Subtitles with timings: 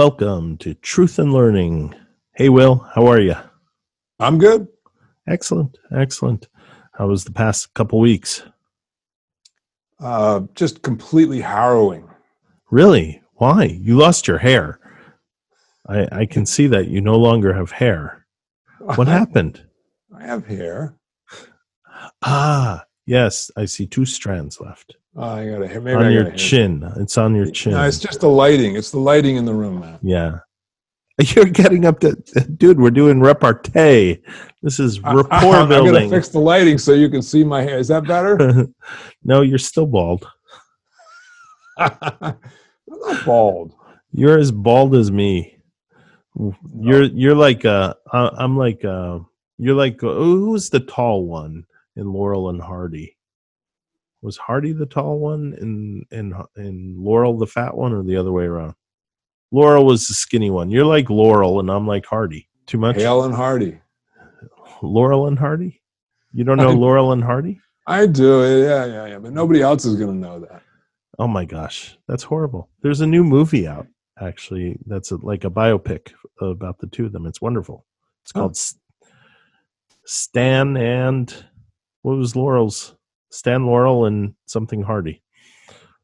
[0.00, 1.94] welcome to Truth in Learning.
[2.34, 3.34] Hey, Will, how are you?
[4.18, 4.66] I'm good.
[5.28, 6.48] Excellent, excellent.
[6.94, 8.42] How was the past couple weeks?
[10.02, 12.08] Uh, just completely harrowing.
[12.70, 13.20] Really?
[13.34, 13.64] Why?
[13.64, 14.80] You lost your hair.
[15.86, 18.24] I, I can see that you no longer have hair.
[18.78, 19.66] What happened?
[20.18, 20.94] I have hair.
[22.22, 25.80] Ah, yes, I see two strands left Oh, I got a hair.
[25.80, 26.88] Maybe on I your chin.
[26.96, 27.72] It's on your chin.
[27.72, 28.76] No, it's just the lighting.
[28.76, 29.98] It's the lighting in the room, man.
[30.02, 30.38] Yeah.
[31.18, 32.14] You're getting up to,
[32.56, 34.22] dude, we're doing repartee.
[34.62, 37.78] This is rapport I'm gonna fix the lighting so you can see my hair.
[37.78, 38.68] Is that better?
[39.24, 40.26] no, you're still bald.
[41.76, 42.36] I'm
[42.86, 43.74] not bald.
[44.12, 45.58] You're as bald as me.
[46.78, 49.18] You're you're like uh I- I'm like uh
[49.58, 53.16] you're like uh, who's the tall one in Laurel and Hardy?
[54.22, 58.32] Was Hardy the tall one and and and Laurel the fat one or the other
[58.32, 58.74] way around?
[59.52, 60.70] Laurel was the skinny one.
[60.70, 62.48] You're like Laurel and I'm like Hardy.
[62.66, 62.96] Too much?
[62.96, 63.80] Hale and Hardy.
[64.82, 65.82] Laurel and Hardy?
[66.32, 67.60] You don't know I- Laurel and Hardy?
[67.86, 68.42] I do.
[68.62, 69.18] Yeah, yeah, yeah.
[69.18, 70.62] But nobody else is gonna know that.
[71.18, 72.68] Oh my gosh, that's horrible.
[72.82, 73.86] There's a new movie out
[74.20, 74.78] actually.
[74.86, 77.26] That's a, like a biopic about the two of them.
[77.26, 77.84] It's wonderful.
[78.22, 78.40] It's Oh.
[78.40, 78.78] called S-
[80.04, 81.44] Stan and
[82.02, 82.94] what was Laurel's?
[83.30, 85.22] Stan Laurel and something Hardy.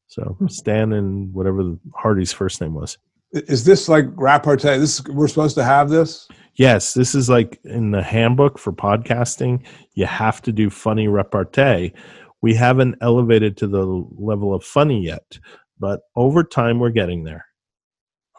[0.06, 2.97] So Stan and whatever Hardy's first name was.
[3.33, 4.78] Is this like repartee?
[4.78, 6.28] This we're supposed to have this?
[6.55, 9.66] Yes, this is like in the handbook for podcasting.
[9.94, 11.92] You have to do funny repartee.
[12.41, 13.84] We haven't elevated to the
[14.16, 15.38] level of funny yet,
[15.78, 17.44] but over time we're getting there.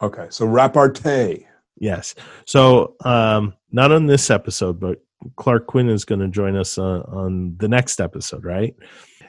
[0.02, 1.46] Okay, so repartee.
[1.80, 2.16] Yes.
[2.46, 5.00] So um, not on this episode, but
[5.36, 8.76] Clark Quinn is going to join us uh, on the next episode, right?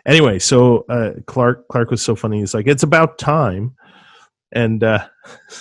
[0.06, 2.40] Anyway, so uh, Clark Clark was so funny.
[2.40, 3.74] He's like, "It's about time,"
[4.52, 5.06] and uh,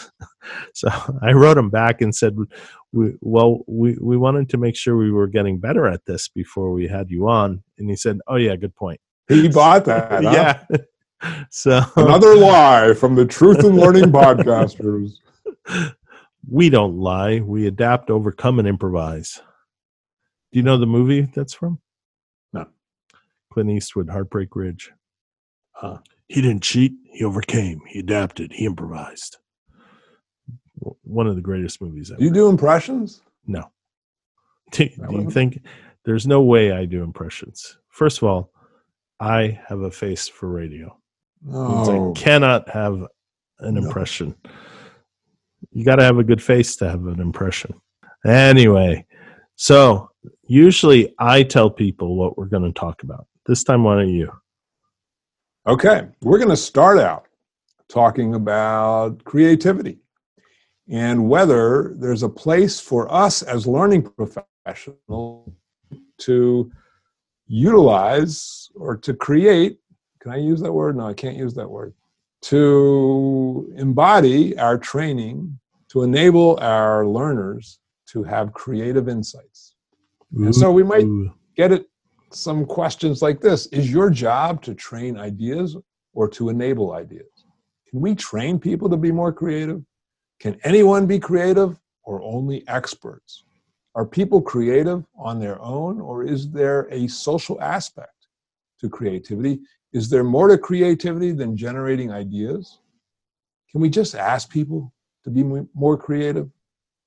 [0.74, 0.90] so
[1.22, 2.36] I wrote him back and said,
[2.94, 6.72] we, "Well, we we wanted to make sure we were getting better at this before
[6.72, 10.12] we had you on." And he said, "Oh yeah, good point." He bought that.
[10.24, 10.32] huh?
[10.32, 10.80] yeah.
[11.50, 15.18] so Another lie from the Truth in Learning podcasters.
[16.50, 17.40] we don't lie.
[17.40, 19.42] We adapt, overcome, and improvise.
[20.58, 21.78] Do you know the movie that's from?
[22.52, 22.66] No.
[23.54, 24.92] Clint Eastwood, Heartbreak Ridge.
[25.74, 26.00] Huh.
[26.30, 26.94] He didn't cheat.
[27.14, 27.82] He overcame.
[27.88, 28.54] He adapted.
[28.54, 29.38] He improvised.
[31.04, 32.18] One of the greatest movies ever.
[32.18, 33.22] Do you do impressions?
[33.46, 33.70] no.
[34.72, 35.62] Do, do you think
[36.06, 37.78] there's no way I do impressions?
[37.90, 38.52] First of all,
[39.20, 40.98] I have a face for radio.
[41.44, 41.60] No.
[41.60, 42.14] I oh.
[42.14, 42.94] cannot have
[43.60, 43.84] an No.
[43.84, 44.34] impression.
[45.72, 47.80] You got to have a good face to have an impression.
[48.26, 49.06] Anyway,
[49.58, 50.10] so
[50.48, 53.28] usually I tell people what we're going to talk about.
[53.46, 54.32] This time, why don't you?
[55.68, 57.26] Okay, we're going to start out
[57.90, 59.98] talking about creativity
[60.90, 65.50] and whether there's a place for us as learning professionals
[66.20, 66.72] to
[67.48, 69.80] utilize or to create.
[70.20, 70.98] Can I use that word?
[70.98, 71.94] No, I can't use that word.
[72.44, 79.76] To embody our training to enable our learners to have creative insights.
[80.36, 81.08] And so we might
[81.56, 81.86] get at
[82.32, 85.78] some questions like this Is your job to train ideas
[86.14, 87.46] or to enable ideas?
[87.90, 89.82] Can we train people to be more creative?
[90.40, 93.44] Can anyone be creative or only experts?
[93.96, 98.28] Are people creative on their own or is there a social aspect
[98.80, 99.62] to creativity?
[99.94, 102.80] Is there more to creativity than generating ideas?
[103.72, 104.94] Can we just ask people
[105.24, 105.44] to be
[105.74, 106.50] more creative?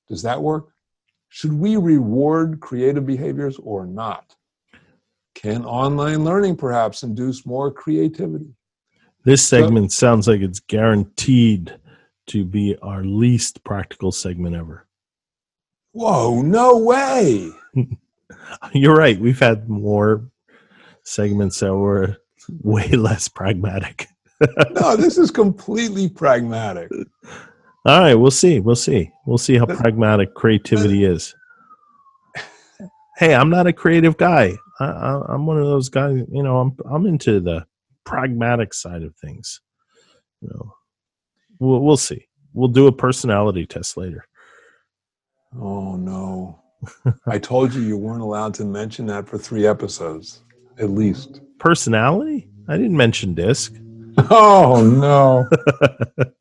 [0.08, 0.70] Does that work?
[1.30, 4.34] Should we reward creative behaviors or not?
[5.34, 8.52] Can online learning perhaps induce more creativity?
[9.24, 11.78] This segment sounds like it's guaranteed
[12.26, 14.86] to be our least practical segment ever.
[15.92, 17.50] Whoa, no way.
[18.72, 19.18] You're right.
[19.18, 20.28] We've had more
[21.04, 22.16] segments that were
[22.62, 24.06] way less pragmatic.
[24.70, 26.90] No, this is completely pragmatic.
[27.86, 28.60] All right, we'll see.
[28.60, 29.10] We'll see.
[29.26, 31.34] We'll see how pragmatic creativity is.
[33.16, 34.54] Hey, I'm not a creative guy.
[34.80, 36.24] I, I, I'm one of those guys.
[36.30, 37.66] You know, I'm I'm into the
[38.04, 39.60] pragmatic side of things.
[40.40, 40.74] You know,
[41.58, 42.26] we'll we'll see.
[42.52, 44.26] We'll do a personality test later.
[45.58, 46.60] Oh, no.
[47.26, 50.42] I told you you weren't allowed to mention that for three episodes,
[50.78, 51.40] at least.
[51.58, 52.48] Personality?
[52.68, 53.76] I didn't mention DiSC.
[54.30, 56.24] Oh, no.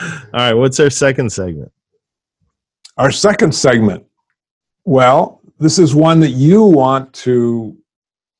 [0.00, 1.72] All right, what's our second segment?
[2.96, 4.04] Our second segment.
[4.84, 7.76] Well, this is one that you want to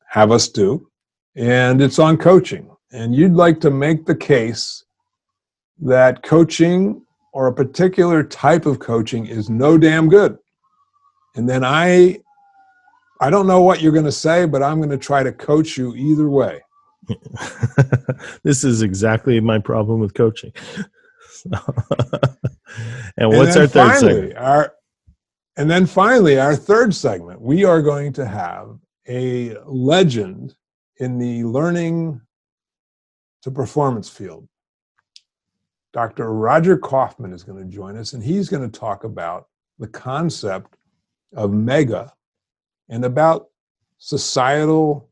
[0.09, 0.89] have us do,
[1.35, 2.71] and it's on coaching.
[2.93, 4.85] And you'd like to make the case
[5.81, 10.39] that coaching or a particular type of coaching is no damn good.
[11.35, 12.21] And then I
[13.21, 15.77] I don't know what you're going to say, but I'm going to try to coach
[15.77, 16.61] you either way.
[18.43, 20.53] this is exactly my problem with coaching.
[23.17, 24.37] and what's and our third finally, segment?
[24.37, 24.75] Our,
[25.57, 28.79] and then finally, our third segment, we are going to have
[29.09, 30.55] a legend
[30.99, 32.21] in the learning
[33.43, 34.49] to performance field.
[35.93, 36.33] Dr.
[36.33, 40.77] Roger Kaufman is going to join us, and he's going to talk about the concept
[41.35, 42.13] of mega
[42.89, 43.49] and about
[43.99, 45.09] societal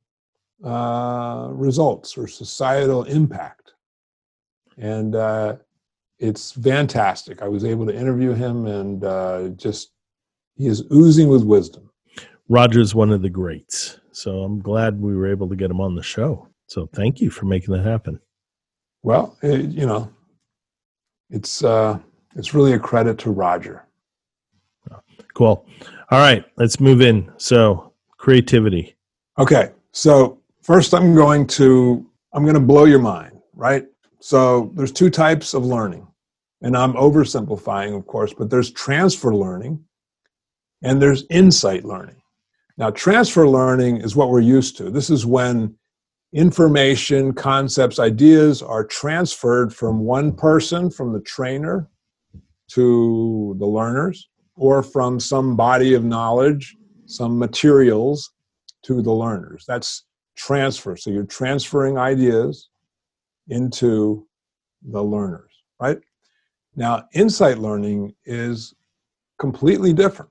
[0.64, 3.72] uh, results or societal impact.
[4.76, 5.56] And uh,
[6.19, 7.43] it's fantastic.
[7.43, 9.93] I was able to interview him, and uh, just
[10.56, 11.90] he is oozing with wisdom.
[12.49, 15.94] Roger's one of the greats, so I'm glad we were able to get him on
[15.94, 16.49] the show.
[16.66, 18.20] So thank you for making that happen.
[19.02, 20.11] Well, it, you know,
[21.31, 21.99] it's uh,
[22.37, 23.87] it's really a credit to Roger.
[25.34, 25.66] Cool.
[26.11, 27.31] All right, let's move in.
[27.38, 28.96] So creativity.
[29.38, 33.84] Okay, so first I'm going to I'm going to blow your mind, right?
[34.25, 36.06] So there's two types of learning.
[36.62, 39.85] And I'm oversimplifying, of course, but there's transfer learning
[40.82, 42.23] and there's insight learning.
[42.79, 44.88] Now, transfer learning is what we're used to.
[44.88, 45.76] This is when
[46.32, 51.91] information, concepts, ideas are transferred from one person, from the trainer,
[52.69, 56.75] to the learners, or from some body of knowledge,
[57.05, 58.32] some materials
[58.85, 59.67] to the learners.
[59.69, 60.97] That's transfer.
[60.97, 62.71] So you're transferring ideas
[63.49, 64.26] into
[64.82, 65.50] the learners,
[65.81, 65.99] right?
[66.76, 68.75] Now, insight learning is
[69.38, 70.31] completely different.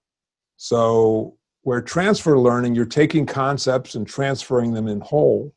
[0.57, 5.53] So, where transfer learning, you're taking concepts and transferring them in whole.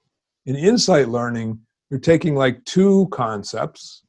[0.46, 1.58] In insight learning,
[1.90, 4.04] you're taking like two concepts,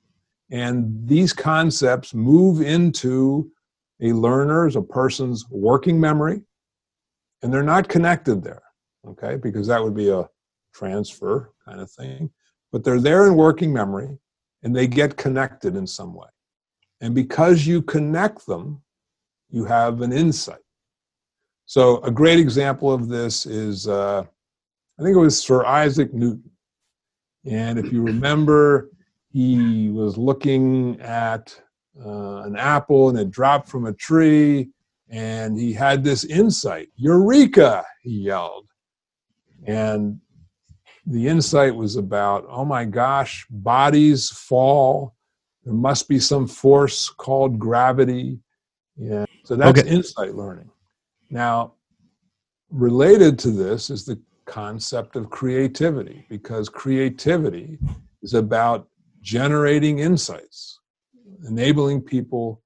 [0.51, 3.51] and these concepts move into
[4.01, 6.43] a learner's, a person's working memory,
[7.41, 8.61] and they're not connected there,
[9.07, 10.29] okay, because that would be a
[10.73, 12.29] transfer kind of thing
[12.71, 14.17] but they're there in working memory
[14.63, 16.27] and they get connected in some way.
[17.01, 18.81] And because you connect them,
[19.49, 20.59] you have an insight.
[21.65, 24.23] So, a great example of this is uh,
[24.99, 26.49] I think it was Sir Isaac Newton.
[27.45, 28.89] And if you remember,
[29.31, 31.59] he was looking at
[32.03, 34.69] uh, an apple and it dropped from a tree,
[35.09, 37.85] and he had this insight Eureka!
[38.01, 38.67] He yelled.
[39.65, 40.19] And
[41.09, 45.15] the insight was about oh my gosh bodies fall.
[45.63, 48.39] There must be some force called gravity.
[48.97, 49.89] Yeah so that's okay.
[49.89, 50.69] insight learning.
[51.29, 51.75] Now
[52.69, 57.79] related to this is the concept of creativity because creativity
[58.21, 58.89] is about
[59.21, 60.79] generating insights
[61.47, 62.61] enabling people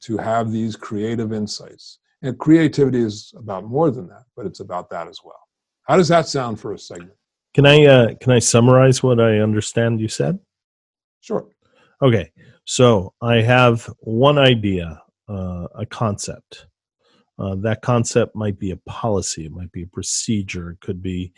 [0.00, 2.00] to have these creative insights.
[2.22, 5.40] And creativity is about more than that but it's about that as well.
[5.84, 7.16] How does that sound for a segment
[7.56, 10.38] can I uh, can I summarize what I understand you said?
[11.22, 11.48] Sure.
[12.02, 12.30] Okay,
[12.66, 16.66] so I have one idea, uh, a concept.
[17.38, 21.32] Uh, that concept might be a policy, it might be a procedure, it could be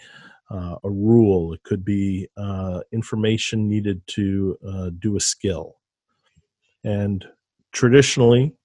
[0.51, 5.77] uh, a rule, it could be uh, information needed to uh, do a skill.
[6.83, 7.25] And
[7.71, 8.57] traditionally,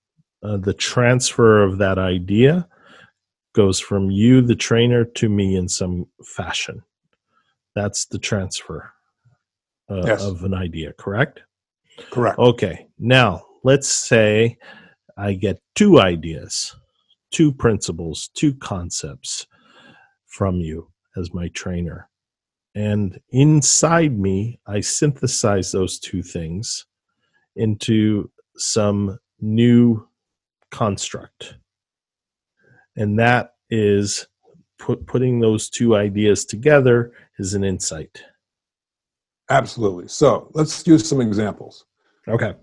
[0.41, 2.67] the transfer of that idea
[3.53, 6.81] goes from you, the trainer, to me in some fashion.
[7.75, 8.91] That's the transfer
[9.89, 10.23] uh, yes.
[10.23, 11.41] of an idea, correct?
[12.11, 12.39] Correct.
[12.39, 12.87] Okay.
[12.99, 14.57] Now, let's say
[15.17, 16.75] I get two ideas,
[17.31, 19.47] two principles, two concepts
[20.27, 22.09] from you as my trainer.
[22.75, 26.85] And inside me, I synthesize those two things
[27.55, 30.07] into some new
[30.71, 31.55] construct.
[32.95, 34.27] And that is
[34.83, 38.21] put, putting those two ideas together is an insight.
[39.49, 40.09] Absolutely.
[40.09, 41.85] So let's use some examples.
[42.27, 42.53] Okay.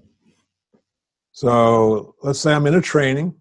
[1.33, 3.35] So let's say I'm in a training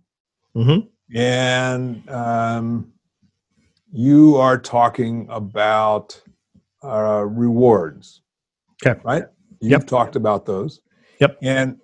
[0.55, 0.87] mm-hmm.
[1.17, 2.93] and um,
[3.91, 6.21] you are talking about
[6.81, 8.21] uh, rewards.
[8.81, 8.97] Okay.
[9.03, 9.23] Right?
[9.59, 9.87] You've yep.
[9.87, 10.79] talked about those.
[11.19, 11.37] Yep.
[11.41, 11.77] And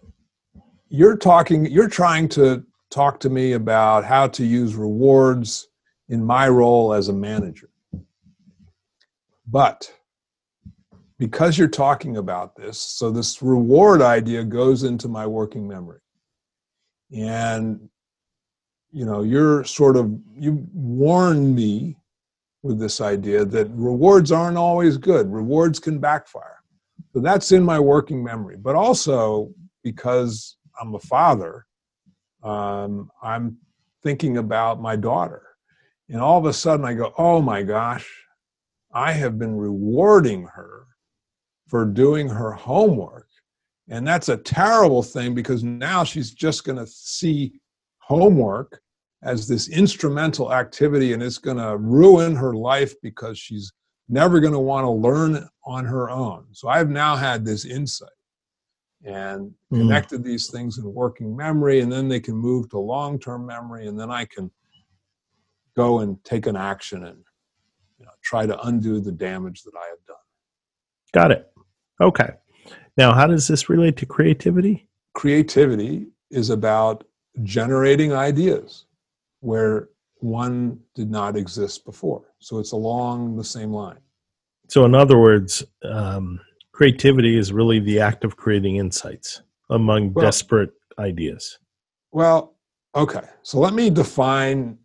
[0.87, 5.67] you're talking, you're trying to talk to me about how to use rewards
[6.09, 7.69] in my role as a manager.
[9.47, 9.91] But
[11.17, 15.99] because you're talking about this, so this reward idea goes into my working memory.
[17.15, 17.89] And
[18.91, 21.97] you know, you're sort of you warn me
[22.63, 25.31] with this idea that rewards aren't always good.
[25.31, 26.59] Rewards can backfire.
[27.13, 28.57] So that's in my working memory.
[28.57, 29.51] But also
[29.83, 31.65] because I'm a father,
[32.43, 33.57] um, I'm
[34.01, 35.43] thinking about my daughter.
[36.09, 38.09] And all of a sudden I go, oh my gosh,
[38.93, 40.85] I have been rewarding her
[41.67, 43.27] for doing her homework.
[43.89, 47.59] And that's a terrible thing because now she's just going to see
[47.99, 48.81] homework
[49.23, 53.71] as this instrumental activity and it's going to ruin her life because she's
[54.07, 56.45] never going to want to learn on her own.
[56.51, 58.09] So I've now had this insight
[59.03, 59.79] and mm.
[59.79, 63.87] connected these things in working memory, and then they can move to long term memory,
[63.87, 64.51] and then I can
[65.75, 67.17] go and take an action and
[67.99, 70.15] you know, try to undo the damage that I have done.
[71.13, 71.51] Got it.
[72.01, 72.29] Okay.
[72.97, 74.87] Now, how does this relate to creativity?
[75.13, 77.05] Creativity is about
[77.43, 78.85] generating ideas
[79.41, 79.89] where
[80.19, 82.23] one did not exist before.
[82.39, 83.99] So it's along the same line.
[84.69, 86.39] So, in other words, um,
[86.71, 91.59] creativity is really the act of creating insights among well, desperate ideas.
[92.11, 92.55] Well,
[92.95, 93.21] okay.
[93.43, 94.77] So let me define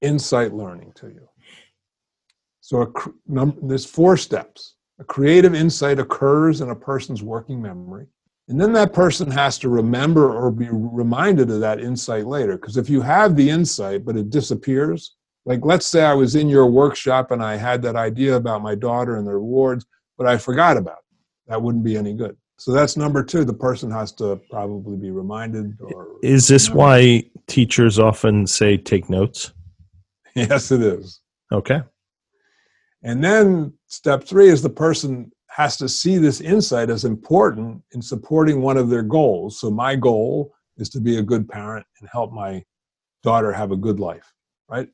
[0.00, 1.28] insight learning to you.
[2.60, 2.86] So a,
[3.26, 4.74] num- there's four steps.
[5.00, 8.06] A creative insight occurs in a person's working memory.
[8.48, 12.56] And then that person has to remember or be reminded of that insight later.
[12.56, 16.48] Because if you have the insight, but it disappears, like let's say I was in
[16.48, 19.86] your workshop and I had that idea about my daughter and the rewards,
[20.16, 21.16] but I forgot about it.
[21.48, 22.36] That wouldn't be any good.
[22.58, 23.44] So that's number two.
[23.44, 25.78] The person has to probably be reminded.
[25.80, 26.84] Or is this remember.
[26.84, 29.52] why teachers often say take notes?
[30.48, 31.20] Yes, it is.
[31.50, 31.80] Okay.
[33.02, 38.00] And then step three is the person has to see this insight as important in
[38.00, 39.58] supporting one of their goals.
[39.58, 42.62] So my goal is to be a good parent and help my
[43.24, 44.32] daughter have a good life,
[44.68, 44.88] right?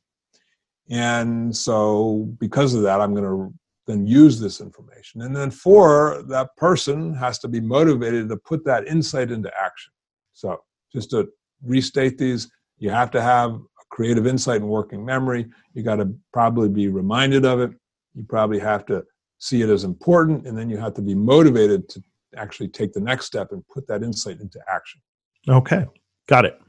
[0.88, 3.52] And so because of that, I'm going to
[3.86, 5.20] then use this information.
[5.22, 9.92] And then four, that person has to be motivated to put that insight into action.
[10.32, 10.58] So
[10.90, 11.28] just to
[11.62, 13.60] restate these, you have to have
[13.90, 15.46] creative insight and working memory.
[15.74, 17.72] You got to probably be reminded of it.
[18.14, 19.04] You probably have to
[19.38, 22.02] see it as important, and then you have to be motivated to
[22.36, 25.00] actually take the next step and put that insight into action.
[25.48, 25.86] Okay,
[26.28, 26.60] got it.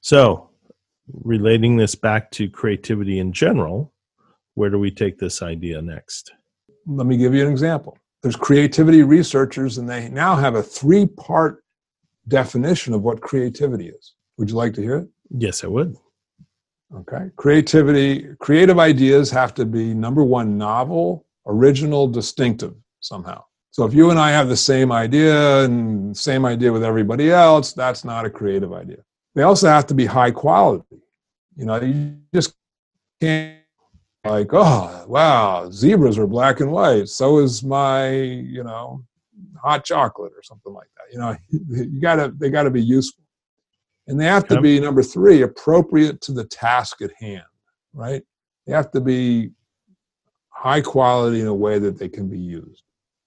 [0.00, 0.50] So,
[1.12, 3.92] relating this back to creativity in general,
[4.54, 6.32] where do we take this idea next?
[6.86, 7.96] let me give you an example.
[8.22, 11.64] There's creativity researchers, and they now have a three part
[12.28, 14.14] definition of what creativity is.
[14.38, 15.08] Would you like to hear it?
[15.30, 15.96] Yes, I would.
[16.94, 17.30] Okay.
[17.36, 23.44] Creativity, creative ideas have to be number one, novel, original, distinctive somehow.
[23.70, 27.72] So if you and I have the same idea and same idea with everybody else,
[27.72, 28.98] that's not a creative idea.
[29.34, 31.00] They also have to be high quality.
[31.56, 32.54] You know, you just
[33.20, 33.56] can't
[34.24, 37.08] like, oh, wow, zebras are black and white.
[37.08, 39.04] So is my, you know,
[39.60, 41.12] hot chocolate or something like that.
[41.12, 41.36] You know,
[41.90, 43.24] you gotta, they gotta be useful.
[44.08, 47.44] And they have to be, number three, appropriate to the task at hand,
[47.92, 48.22] right?
[48.66, 49.50] They have to be
[50.48, 52.82] high quality in a way that they can be used.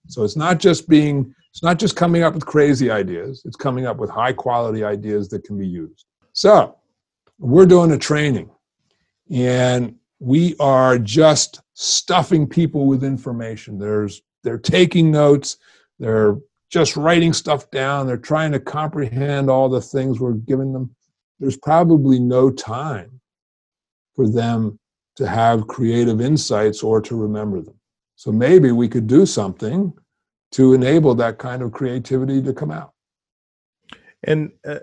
[0.08, 3.86] So it's not just being, it's not just coming up with crazy ideas, it's coming
[3.86, 6.06] up with high quality ideas that can be used.
[6.34, 6.76] So
[7.40, 8.50] we're doing a training.
[9.32, 13.80] And we are just stuffing people with information.
[13.80, 15.58] There's they're taking notes,
[16.00, 16.38] they're
[16.70, 20.96] just writing stuff down, they're trying to comprehend all the things we're giving them.
[21.40, 23.20] There's probably no time
[24.16, 24.80] for them
[25.16, 27.76] to have creative insights or to remember them.
[28.16, 29.94] So maybe we could do something
[30.52, 32.92] to enable that kind of creativity to come out.
[34.24, 34.80] And uh,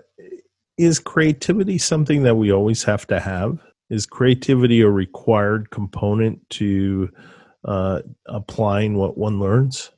[0.77, 3.59] is creativity something that we always have to have?
[3.93, 7.07] is creativity a required component to
[7.65, 9.91] uh, applying what one learns?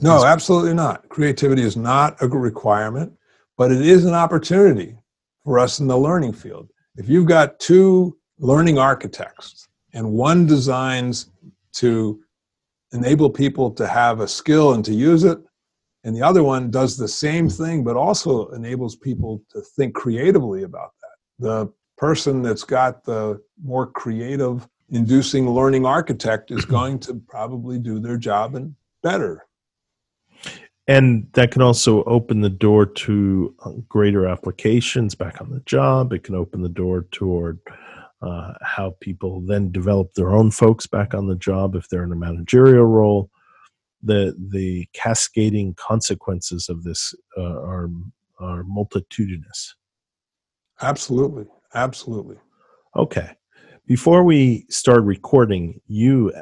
[0.00, 1.08] No, absolutely not.
[1.08, 3.12] Creativity is not a requirement,
[3.56, 4.96] but it is an opportunity
[5.44, 6.68] for us in the learning field.
[6.96, 11.30] If you've got two learning architects and one designs
[11.74, 12.20] to
[12.92, 15.38] enable people to have a skill and to use it,
[16.04, 20.62] and the other one does the same thing but also enables people to think creatively
[20.62, 21.44] about that.
[21.44, 27.98] The person that's got the more creative inducing learning architect is going to probably do
[27.98, 29.47] their job and better
[30.88, 36.14] and that can also open the door to uh, greater applications back on the job.
[36.14, 37.60] It can open the door toward
[38.22, 42.12] uh, how people then develop their own folks back on the job if they're in
[42.12, 43.30] a managerial role.
[44.02, 47.90] The the cascading consequences of this uh, are
[48.40, 49.74] are multitudinous.
[50.80, 51.46] Absolutely.
[51.74, 52.36] Absolutely.
[52.96, 53.30] Okay.
[53.86, 56.32] Before we start recording, you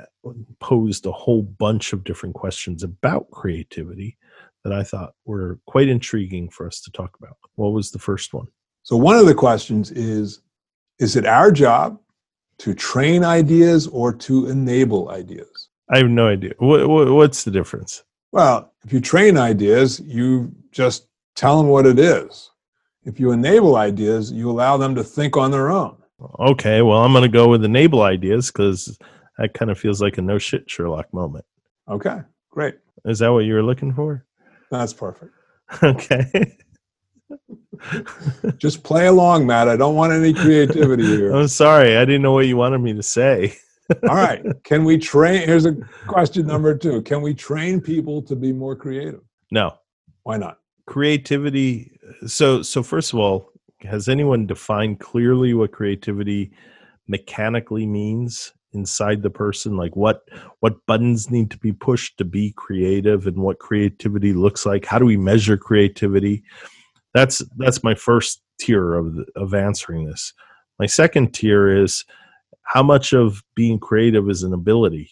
[0.61, 4.19] posed a whole bunch of different questions about creativity
[4.67, 7.37] that I thought were quite intriguing for us to talk about.
[7.55, 8.47] What was the first one?
[8.83, 10.41] So, one of the questions is
[10.99, 12.01] Is it our job
[12.59, 15.69] to train ideas or to enable ideas?
[15.89, 16.55] I have no idea.
[16.59, 18.03] What, what, what's the difference?
[18.33, 21.07] Well, if you train ideas, you just
[21.37, 22.51] tell them what it is.
[23.05, 25.97] If you enable ideas, you allow them to think on their own.
[26.41, 28.99] Okay, well, I'm going to go with enable ideas because
[29.39, 31.45] that kind of feels like a no shit Sherlock moment.
[31.89, 32.19] Okay,
[32.51, 32.79] great.
[33.05, 34.26] Is that what you were looking for?
[34.71, 35.33] That's perfect.
[35.83, 36.57] Okay.
[38.59, 39.69] Just play along, Matt.
[39.69, 41.33] I don't want any creativity here.
[41.33, 41.97] I'm sorry.
[41.97, 43.57] I didn't know what you wanted me to say.
[44.09, 44.45] All right.
[44.65, 45.47] Can we train?
[45.47, 45.75] Here's a
[46.07, 49.21] question number two Can we train people to be more creative?
[49.51, 49.77] No.
[50.23, 50.59] Why not?
[50.87, 51.93] Creativity.
[52.27, 53.51] So, so first of all,
[53.83, 56.53] has anyone defined clearly what creativity
[57.09, 60.23] mechanically means inside the person like what
[60.61, 64.85] what buttons need to be pushed to be creative and what creativity looks like?
[64.85, 66.45] How do we measure creativity?
[67.15, 70.33] That's that's my first tier of of answering this.
[70.79, 72.05] My second tier is
[72.63, 75.11] how much of being creative is an ability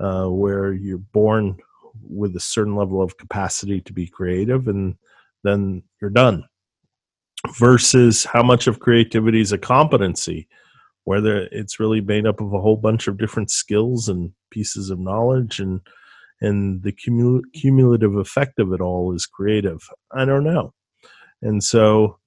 [0.00, 1.56] uh, where you're born
[2.02, 4.96] with a certain level of capacity to be creative and
[5.44, 6.44] then you're done
[7.58, 10.48] versus how much of creativity is a competency
[11.04, 14.98] whether it's really made up of a whole bunch of different skills and pieces of
[14.98, 15.80] knowledge and
[16.40, 19.80] and the cumul- cumulative effect of it all is creative
[20.12, 20.72] i don't know
[21.42, 22.18] and so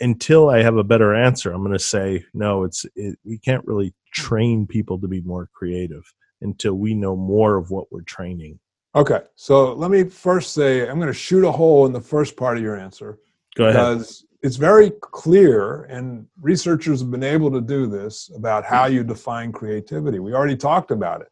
[0.00, 3.66] until i have a better answer i'm going to say no it's it, we can't
[3.66, 6.02] really train people to be more creative
[6.42, 8.58] until we know more of what we're training
[8.96, 9.20] Okay.
[9.36, 12.56] So let me first say I'm going to shoot a hole in the first part
[12.56, 13.20] of your answer.
[13.54, 18.64] go ahead Because it's very clear, and researchers have been able to do this about
[18.64, 20.18] how you define creativity.
[20.18, 21.28] We already talked about it.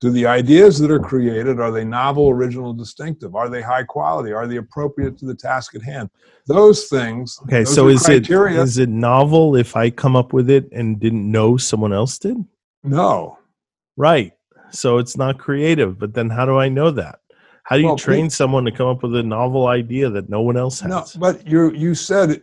[0.00, 3.34] Do the ideas that are created are they novel, original, distinctive?
[3.34, 4.32] Are they high quality?
[4.32, 6.10] Are they appropriate to the task at hand?
[6.46, 7.38] Those things.
[7.44, 8.60] okay those so is it criteria.
[8.60, 12.36] is it novel if i come up with it and didn't know someone else did
[12.84, 13.38] no.
[13.96, 14.32] Right.
[14.70, 17.20] So it's not creative, but then how do I know that?
[17.64, 20.28] How do you Well, train pe- someone to come up with a novel idea that
[20.28, 20.88] no one else has?
[20.90, 22.42] No, but you you said,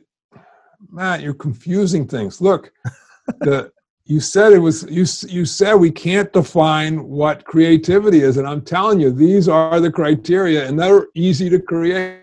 [0.92, 2.42] Matt, you're confusing things.
[2.42, 2.72] Look,
[3.40, 3.72] the
[4.06, 8.62] you said it was you you said we can't define what creativity is, and I'm
[8.62, 12.20] telling you, these are the criteria, and they're easy to create.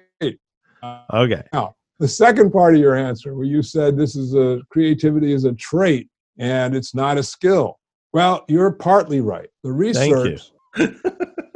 [1.15, 1.43] okay.
[1.53, 5.45] Now, the second part of your answer, where you said this is a creativity is
[5.45, 6.09] a trait
[6.39, 7.79] and it's not a skill.
[8.13, 9.49] Well, you're partly right.
[9.65, 10.39] The Thank you.
[10.39, 10.53] research.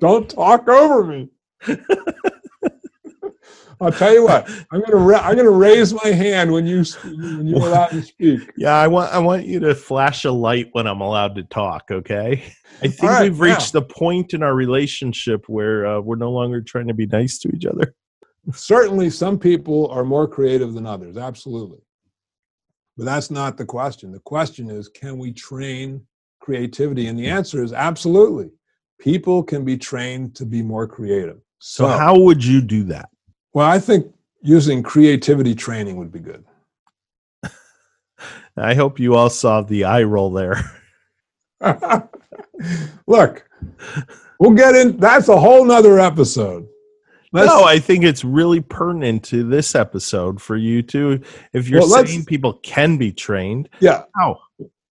[0.00, 1.28] Don't talk over me.
[3.80, 4.50] I'll tell you what.
[4.72, 8.52] I'm gonna ra- I'm gonna raise my hand when you when you're allowed to speak.
[8.56, 11.84] Yeah, I want I want you to flash a light when I'm allowed to talk,
[11.90, 12.42] okay?
[12.82, 16.60] I think right, we've reached the point in our relationship where uh, we're no longer
[16.60, 17.94] trying to be nice to each other.
[18.52, 21.16] Certainly, some people are more creative than others.
[21.16, 21.78] Absolutely,
[22.96, 24.10] but that's not the question.
[24.10, 26.04] The question is, can we train
[26.40, 27.06] creativity?
[27.06, 28.50] And the answer is absolutely.
[28.98, 31.38] People can be trained to be more creative.
[31.58, 33.08] So how would you do that?
[33.52, 34.06] Well, I think
[34.42, 36.44] using creativity training would be good.
[38.56, 40.60] I hope you all saw the eye roll there.
[43.06, 43.48] Look,
[44.38, 44.96] we'll get in.
[44.96, 46.66] That's a whole nother episode.
[47.32, 51.20] Let's- no, I think it's really pertinent to this episode for you too.
[51.52, 54.04] If you're Well, saying people can be trained, yeah.
[54.16, 54.40] how?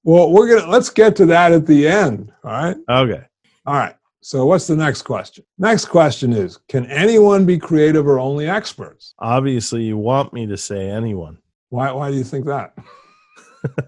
[0.04, 2.32] Well, we're gonna let's get to that at the end.
[2.43, 2.78] All right.
[2.89, 3.26] Okay.
[3.67, 3.95] All right.
[4.21, 5.43] So, what's the next question?
[5.58, 9.13] Next question is: Can anyone be creative or only experts?
[9.19, 11.38] Obviously, you want me to say anyone.
[11.69, 11.91] Why?
[11.91, 12.73] Why do you think that?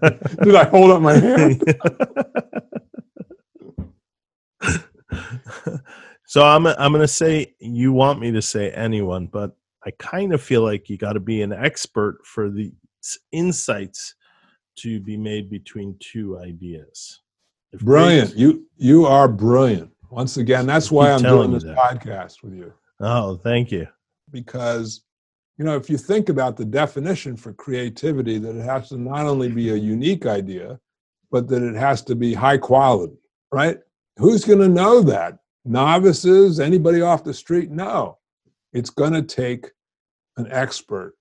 [0.42, 1.62] Did I hold up my hand?
[6.26, 10.34] so I'm I'm going to say you want me to say anyone, but I kind
[10.34, 12.70] of feel like you got to be an expert for the
[13.32, 14.14] insights
[14.76, 17.22] to be made between two ideas.
[17.72, 18.36] If Brilliant.
[18.36, 19.90] You you are brilliant.
[20.10, 21.76] Once again, that's why I'm doing this that.
[21.76, 22.72] podcast with you.
[23.00, 23.86] Oh, thank you.
[24.32, 25.02] because
[25.58, 29.26] you know if you think about the definition for creativity that it has to not
[29.26, 30.78] only be a unique idea
[31.30, 33.18] but that it has to be high quality
[33.52, 33.78] right
[34.16, 38.16] who's going to know that novices anybody off the street no
[38.72, 39.70] it's going to take
[40.36, 41.14] an expert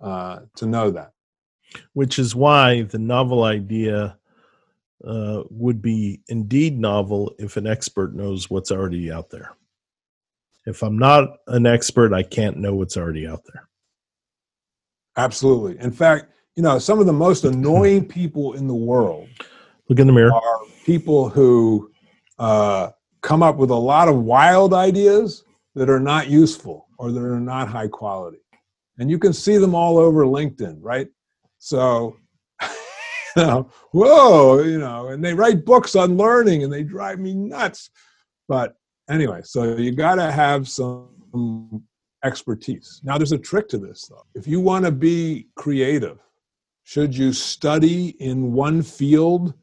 [0.00, 1.12] uh, to know that
[1.94, 4.18] Which is why the novel idea
[5.06, 9.54] uh, would be indeed novel if an expert knows what's already out there.
[10.66, 13.68] If I'm not an expert, I can't know what's already out there.
[15.16, 19.28] absolutely in fact you know, some of the most annoying people in the world
[19.88, 20.32] Look in the mirror.
[20.32, 21.90] are people who
[22.38, 22.90] uh,
[23.22, 27.40] come up with a lot of wild ideas that are not useful or that are
[27.40, 28.38] not high quality.
[28.98, 31.08] And you can see them all over LinkedIn, right?
[31.58, 32.16] So,
[33.42, 37.90] know, whoa, you know, and they write books on learning and they drive me nuts.
[38.48, 38.76] But
[39.08, 41.82] anyway, so you got to have some
[42.24, 43.00] expertise.
[43.04, 44.24] Now, there's a trick to this, though.
[44.34, 46.18] If you want to be creative,
[46.84, 49.54] should you study in one field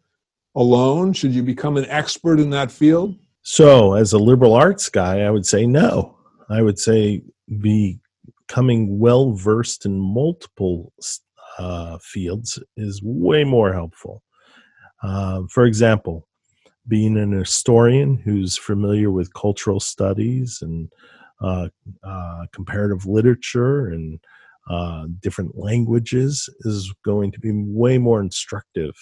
[0.55, 1.13] alone?
[1.13, 3.15] Should you become an expert in that field?
[3.41, 6.17] So, as a liberal arts guy, I would say no.
[6.49, 7.23] I would say
[7.59, 10.93] becoming well versed in multiple
[11.59, 14.23] uh, fields is way more helpful.
[15.03, 16.27] Uh, for example,
[16.87, 20.89] being an historian who's familiar with cultural studies and
[21.41, 21.69] uh,
[22.03, 24.19] uh comparative literature and
[24.69, 28.93] uh, different languages is going to be way more instructive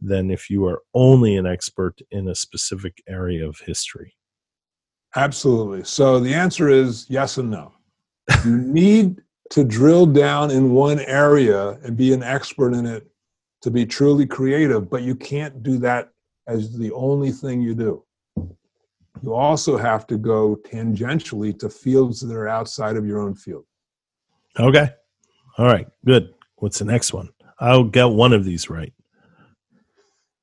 [0.00, 4.14] than if you are only an expert in a specific area of history.
[5.14, 5.84] Absolutely.
[5.84, 7.72] So the answer is yes and no.
[8.44, 13.06] you need to drill down in one area and be an expert in it
[13.62, 16.10] to be truly creative, but you can't do that
[16.46, 18.04] as the only thing you do.
[19.22, 23.64] You also have to go tangentially to fields that are outside of your own field.
[24.58, 24.88] Okay.
[25.58, 25.88] All right.
[26.04, 26.34] Good.
[26.56, 27.30] What's the next one?
[27.58, 28.92] I'll get one of these right.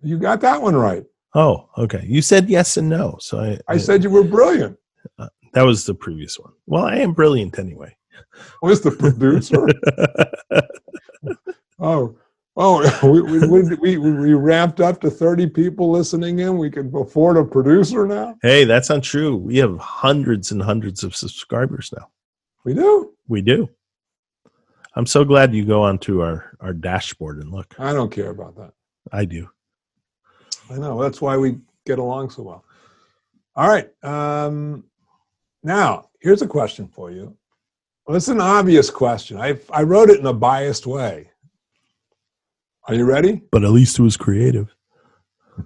[0.02, 1.06] You got that one right.
[1.36, 2.04] Oh, okay.
[2.06, 3.18] You said yes and no.
[3.20, 4.78] So I, I said you were brilliant.
[5.18, 6.52] Uh, that was the previous one.
[6.66, 7.96] Well, I am brilliant anyway.
[8.62, 9.68] Was the producer?
[11.80, 12.16] oh,
[12.56, 16.58] oh, we, we, we, we, ramped up to 30 people listening in.
[16.58, 18.38] We can afford a producer now.
[18.42, 19.36] Hey, that's not true.
[19.36, 22.10] We have hundreds and hundreds of subscribers now.
[22.64, 23.14] We do?
[23.28, 23.70] We do.
[24.96, 27.76] I'm so glad you go onto our, our dashboard and look.
[27.80, 28.74] I don't care about that.
[29.12, 29.50] I do.
[30.70, 31.02] I know.
[31.02, 32.66] That's why we get along so well.
[33.56, 33.90] All right.
[34.04, 34.86] Um,
[35.64, 37.36] now, here's a question for you.
[38.06, 39.38] Well, it's an obvious question.
[39.38, 41.30] I, I wrote it in a biased way.
[42.88, 43.42] Are you ready?
[43.52, 44.74] But at least it was creative.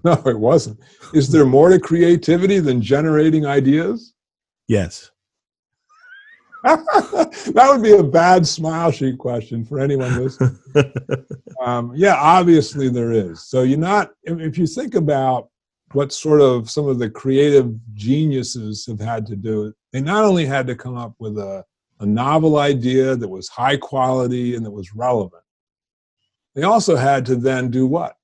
[0.04, 0.82] No, it wasn't.
[1.14, 4.14] Is there more to creativity than generating ideas?
[4.68, 5.12] Yes.
[6.64, 10.60] that would be a bad smile sheet question for anyone listening.
[11.62, 13.48] um, yeah, obviously there is.
[13.48, 15.48] So you're not, if, if you think about
[15.94, 20.46] what sort of some of the creative geniuses have had to do, they not only
[20.46, 21.64] had to come up with a,
[22.00, 25.44] a novel idea that was high quality and that was relevant,
[26.56, 28.16] they also had to then do what?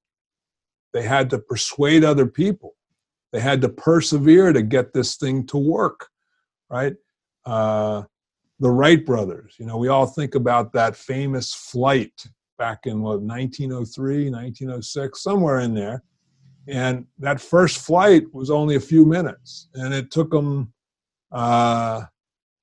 [0.93, 2.75] They had to persuade other people.
[3.31, 6.07] They had to persevere to get this thing to work,
[6.69, 6.95] right?
[7.45, 8.03] Uh,
[8.59, 9.55] the Wright brothers.
[9.59, 12.13] You know, we all think about that famous flight
[12.57, 16.03] back in what 1903, 1906, somewhere in there.
[16.67, 20.71] And that first flight was only a few minutes, and it took them
[21.31, 22.03] uh,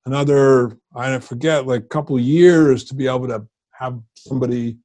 [0.05, 4.77] another I forget like a couple years to be able to have somebody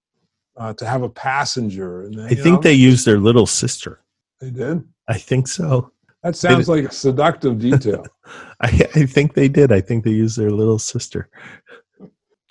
[0.56, 2.02] uh, to have a passenger.
[2.02, 4.00] And then, I think know, they used their little sister.
[4.40, 4.82] They did.
[5.08, 5.92] I think so.
[6.22, 8.04] That sounds like a seductive detail.
[8.60, 9.70] I, I, think they did.
[9.70, 11.28] I think they used their little sister.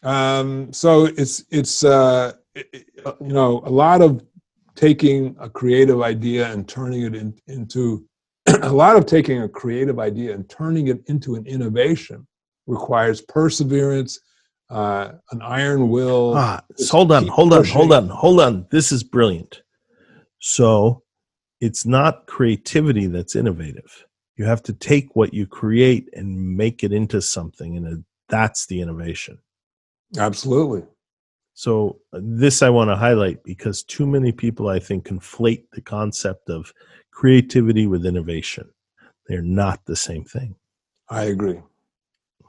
[0.04, 2.88] Um, so it's it's uh, it,
[3.19, 4.23] you know a lot of
[4.75, 8.06] taking a creative idea and turning it in, into
[8.62, 12.25] a lot of taking a creative idea and turning it into an innovation
[12.67, 14.19] requires perseverance,
[14.69, 16.34] uh, an iron will.
[16.36, 18.67] Ah, hold on, hold on, hold on, hold on.
[18.71, 19.62] This is brilliant.
[20.39, 21.04] So
[21.62, 24.06] it's not creativity that's innovative.
[24.38, 28.82] You have to take what you create and make it into something, and that's the
[28.82, 29.38] innovation.
[30.17, 30.84] Absolutely.
[31.54, 35.82] So, uh, this I want to highlight because too many people, I think, conflate the
[35.82, 36.73] concept of
[37.12, 38.69] creativity with innovation.
[39.28, 40.56] They're not the same thing.
[41.10, 41.62] I agree.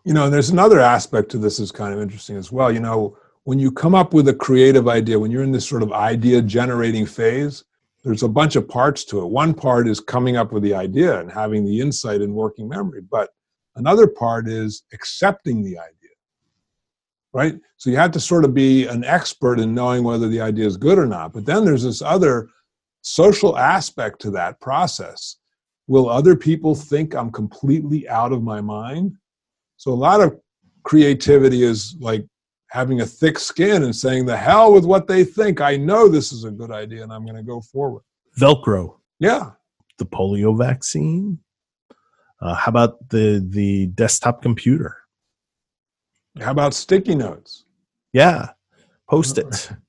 [0.07, 2.71] You know, there's another aspect to this is kind of interesting as well.
[2.71, 5.83] You know, when you come up with a creative idea, when you're in this sort
[5.83, 7.65] of idea generating phase,
[8.05, 9.27] there's a bunch of parts to it.
[9.27, 13.01] One part is coming up with the idea and having the insight and working memory,
[13.01, 13.31] but
[13.75, 16.15] another part is accepting the idea.
[17.33, 17.57] Right?
[17.77, 20.77] So you have to sort of be an expert in knowing whether the idea is
[20.77, 21.33] good or not.
[21.33, 22.49] But then there's this other
[23.03, 25.39] social aspect to that process.
[25.89, 29.17] Will other people think I'm completely out of my mind?
[29.77, 30.39] So a lot of
[30.85, 32.25] creativity is like
[32.71, 35.61] having a thick skin and saying the hell with what they think.
[35.61, 38.03] I know this is a good idea and I'm going to go forward.
[38.39, 38.97] Velcro.
[39.19, 39.51] Yeah.
[39.99, 41.39] The polio vaccine.
[42.41, 44.97] Uh, how about the the desktop computer?
[46.39, 47.65] How about sticky notes?
[48.13, 48.51] Yeah,
[49.09, 49.71] post it.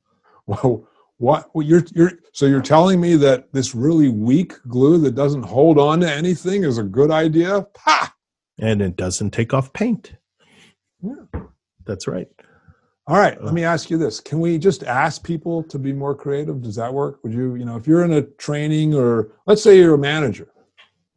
[0.49, 5.13] Well, what well, you're you're so you're telling me that this really weak glue that
[5.13, 7.67] doesn't hold on to anything is a good idea?
[7.79, 8.15] Ha!
[8.59, 10.13] And it doesn't take off paint.
[11.01, 11.41] Yeah.
[11.85, 12.27] That's right.
[13.07, 14.19] All right, let me ask you this.
[14.19, 16.61] Can we just ask people to be more creative?
[16.61, 17.23] Does that work?
[17.23, 20.49] Would you, you know, if you're in a training or let's say you're a manager,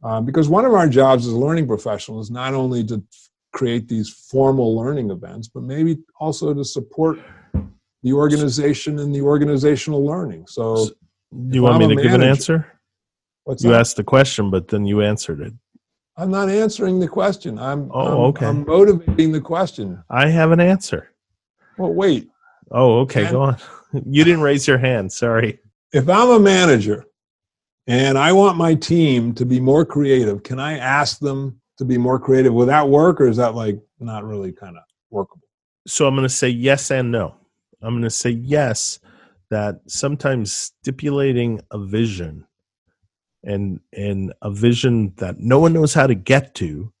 [0.01, 3.03] um, because one of our jobs as a learning professional is not only to
[3.51, 7.19] create these formal learning events, but maybe also to support
[8.03, 10.45] the organization and the organizational learning.
[10.47, 10.87] So,
[11.49, 12.71] you want I'm me to give an answer?
[13.43, 13.81] what's You that?
[13.81, 15.53] asked the question, but then you answered it.
[16.21, 17.57] I'm not answering the question.
[17.57, 18.45] I'm, Oh, I'm- okay.
[18.45, 20.03] I'm motivating the question.
[20.07, 21.09] I have an answer.
[21.79, 22.29] Well, wait.
[22.69, 23.23] Oh, okay.
[23.23, 23.57] Can- Go on.
[24.05, 25.11] You didn't raise your hand.
[25.11, 25.59] Sorry.
[25.91, 27.07] If I'm a manager
[27.87, 31.97] and I want my team to be more creative, can I ask them to be
[31.97, 32.53] more creative?
[32.53, 35.41] Will that work, or is that like not really kind of workable?
[35.87, 37.35] So I'm going to say yes and no.
[37.81, 38.99] I'm going to say yes
[39.49, 42.45] that sometimes stipulating a vision
[43.43, 46.91] and and a vision that no one knows how to get to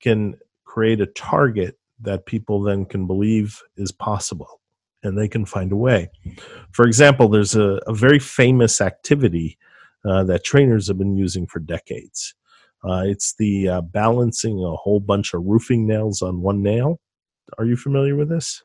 [0.00, 4.60] can create a target that people then can believe is possible
[5.02, 6.10] and they can find a way.
[6.72, 9.58] For example, there's a, a very famous activity
[10.08, 12.34] uh, that trainers have been using for decades.
[12.84, 17.00] Uh, it's the uh, balancing a whole bunch of roofing nails on one nail.
[17.58, 18.62] Are you familiar with this?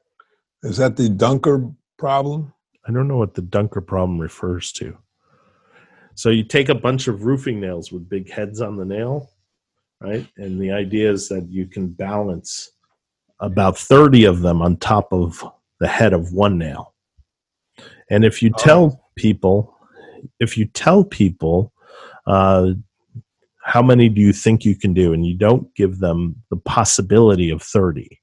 [0.64, 2.54] Is that the Duncker problem?
[2.88, 4.98] I don't know what the Duncker problem refers to.
[6.18, 9.30] So you take a bunch of roofing nails with big heads on the nail,
[10.02, 10.28] right?
[10.38, 12.72] And the idea is that you can balance
[13.40, 15.46] about 30 of them on top of
[15.80, 16.96] the head of one nail.
[18.10, 18.58] And if you Oh.
[18.58, 19.76] tell people,
[20.40, 21.72] if you tell people,
[22.26, 22.74] uh,
[23.64, 25.14] how many do you think you can do?
[25.14, 28.20] And you don't give them the possibility of 30,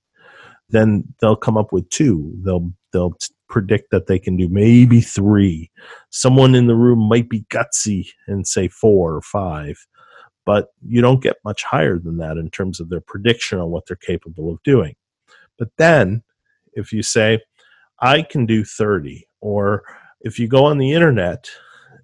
[0.69, 2.35] then they'll come up with two.
[2.45, 3.17] They'll, they'll
[3.55, 5.71] predict that they can do maybe three.
[6.11, 9.77] Someone in the room might be gutsy and say four or five,
[10.45, 13.85] but you don't get much higher than that in terms of their prediction on what
[13.87, 14.97] they're capable of doing.
[15.57, 16.25] But then
[16.73, 17.43] if you say,
[18.01, 19.85] I can do 30, or
[20.23, 21.49] if you go on the internet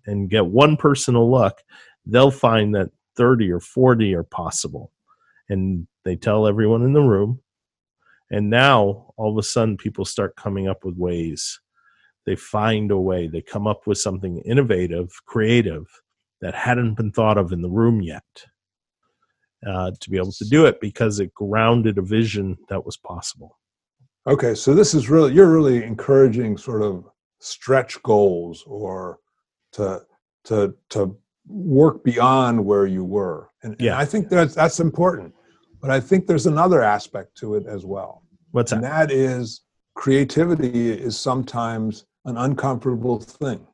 [0.07, 1.65] and get one person to look,
[2.07, 4.93] they'll find that 30 or 40 are possible.
[5.49, 7.41] And they tell everyone in the room.
[8.31, 11.61] And now all of a sudden people start coming up with ways.
[12.27, 13.27] They find a way.
[13.27, 15.87] They come up with something innovative, creative
[16.41, 18.25] that hadn't been thought of in the room yet.
[19.67, 23.59] Uh, to be able to do it because it grounded a vision that was possible.
[24.27, 27.05] Okay, so this is really you're really encouraging sort of
[27.41, 29.19] stretch goals or
[29.73, 30.01] to
[30.45, 31.15] to to
[31.47, 33.51] work beyond where you were.
[33.63, 33.99] And, and Yeah.
[33.99, 35.35] I think that's that's important.
[35.81, 38.23] But I think there's another aspect to it as well.
[38.51, 38.77] What's that?
[38.77, 39.11] And that?
[39.11, 39.63] is
[39.95, 43.67] creativity is sometimes an uncomfortable thing.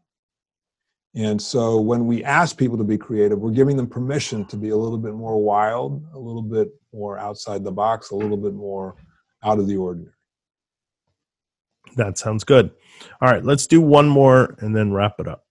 [1.15, 4.69] And so when we ask people to be creative, we're giving them permission to be
[4.69, 8.53] a little bit more wild, a little bit more outside the box, a little bit
[8.53, 8.97] more
[9.43, 10.13] out of the ordinary.
[11.97, 12.71] That sounds good.
[13.23, 15.45] All right, let's do one more and then wrap it up.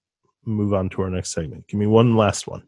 [0.45, 1.67] Move on to our next segment.
[1.67, 2.63] Give me one last one.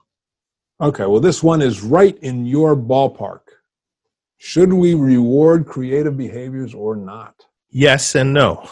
[0.82, 3.42] Okay, well, this one is right in your ballpark.
[4.38, 7.46] Should we reward creative behaviors or not?
[7.70, 8.70] Yes and no.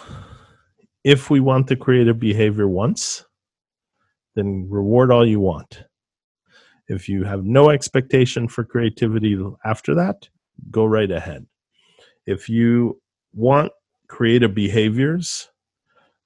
[1.04, 3.26] If we want the creative behavior once,
[4.36, 5.84] then reward all you want.
[6.88, 10.30] If you have no expectation for creativity after that,
[10.70, 11.46] go right ahead.
[12.28, 13.02] If you
[13.34, 13.72] want
[14.08, 15.50] creative behaviors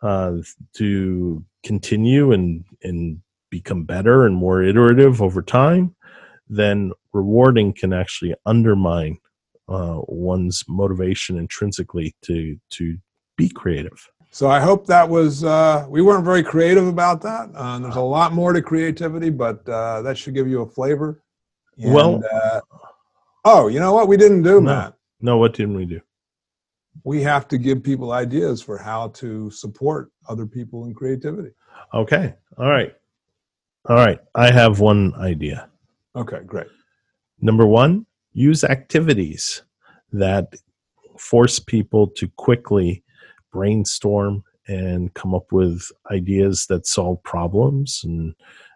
[0.01, 0.37] uh,
[0.73, 5.95] to continue and, and become better and more iterative over time,
[6.49, 9.17] then rewarding can actually undermine
[9.69, 12.97] uh, one's motivation intrinsically to to
[13.37, 14.09] be creative.
[14.31, 17.49] So I hope that was, uh, we weren't very creative about that.
[17.55, 21.23] Uh, there's a lot more to creativity, but uh, that should give you a flavor.
[21.79, 22.59] And, Well- uh,
[23.45, 24.07] oh, you know what?
[24.07, 24.61] We didn't do, No.
[24.61, 24.93] Matt.
[25.21, 25.99] No, what didn't we do?
[27.03, 31.51] We have to give people ideas for how to support other people in creativity.
[31.93, 32.93] Okay, all right,
[33.89, 34.19] all right.
[34.35, 35.69] I have one idea.
[36.15, 36.67] Okay, great.
[37.41, 38.05] Number one,
[38.39, 39.63] use activities
[40.13, 40.55] that
[41.17, 43.03] force people to quickly
[43.51, 48.33] brainstorm and come up with ideas that solve problems and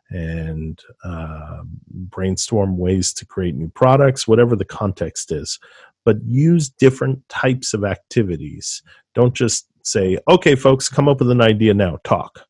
[0.09, 5.57] and uh, brainstorm ways to create new products, whatever the context is.
[6.05, 8.83] But use different types of activities.
[9.15, 11.99] Don't just say, "Okay, folks, come up with an idea now.
[12.03, 12.45] Talk."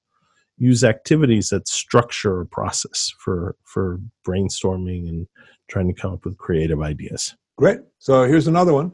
[0.57, 5.27] Use activities that structure a process for for brainstorming and
[5.69, 7.35] trying to come up with creative ideas.
[7.57, 7.79] Great.
[7.99, 8.91] So here's another one.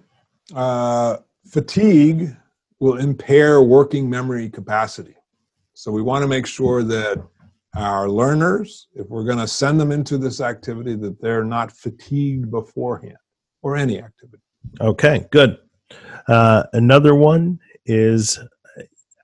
[0.54, 2.36] Uh, fatigue
[2.80, 5.16] will impair working memory capacity.
[5.74, 7.24] So we want to make sure that
[7.76, 12.50] our learners, if we're going to send them into this activity, that they're not fatigued
[12.52, 13.18] beforehand
[13.62, 14.44] or any activity.
[14.82, 15.58] Okay, good.
[16.28, 18.40] Uh, another one is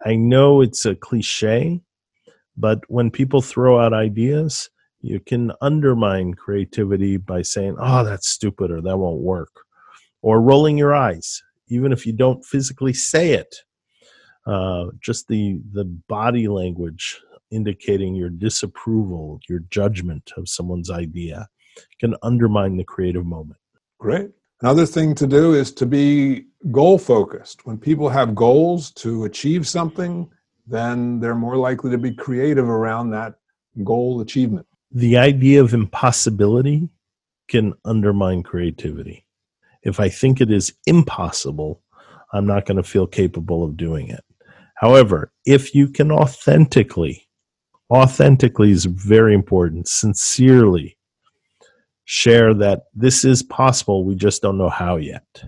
[0.06, 1.82] I know it's a cliche,
[2.58, 4.70] but when people throw out ideas,
[5.06, 9.52] you can undermine creativity by saying, oh, that's stupid or that won't work,
[10.22, 13.56] or rolling your eyes, even if you don't physically say it.
[14.48, 17.20] Uh, just the the body language
[17.52, 21.48] indicating your disapproval, your judgment of someone's idea
[22.00, 23.60] can undermine the creative moment.
[24.00, 24.32] Great.
[24.62, 27.66] Another thing to do is to be goal focused.
[27.66, 30.30] When people have goals to achieve something,
[30.66, 33.36] then they're more likely to be creative around that
[33.84, 34.66] goal achievement.
[34.92, 36.90] The idea of impossibility
[37.48, 39.26] can undermine creativity.
[39.84, 41.82] If I think it is impossible,
[42.34, 44.24] I'm not going to feel capable of doing it.
[44.76, 47.28] However, if you can authentically,
[47.90, 50.98] authentically is very important, sincerely
[52.06, 55.44] share that this is possible, we just don't know how yet,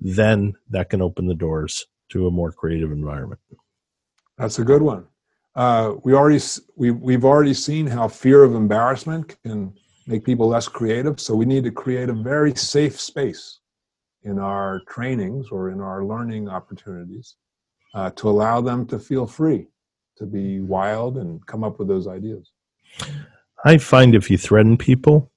[0.00, 3.40] then that can open the doors to a more creative environment.
[4.36, 5.06] That's a good one.
[5.58, 6.40] Uh, we already
[6.76, 9.74] we we've already seen how fear of embarrassment can
[10.06, 11.18] make people less creative.
[11.18, 13.58] So we need to create a very safe space
[14.22, 17.34] in our trainings or in our learning opportunities
[17.92, 19.66] uh, to allow them to feel free
[20.18, 22.52] to be wild and come up with those ideas.
[23.64, 25.28] I find if you threaten people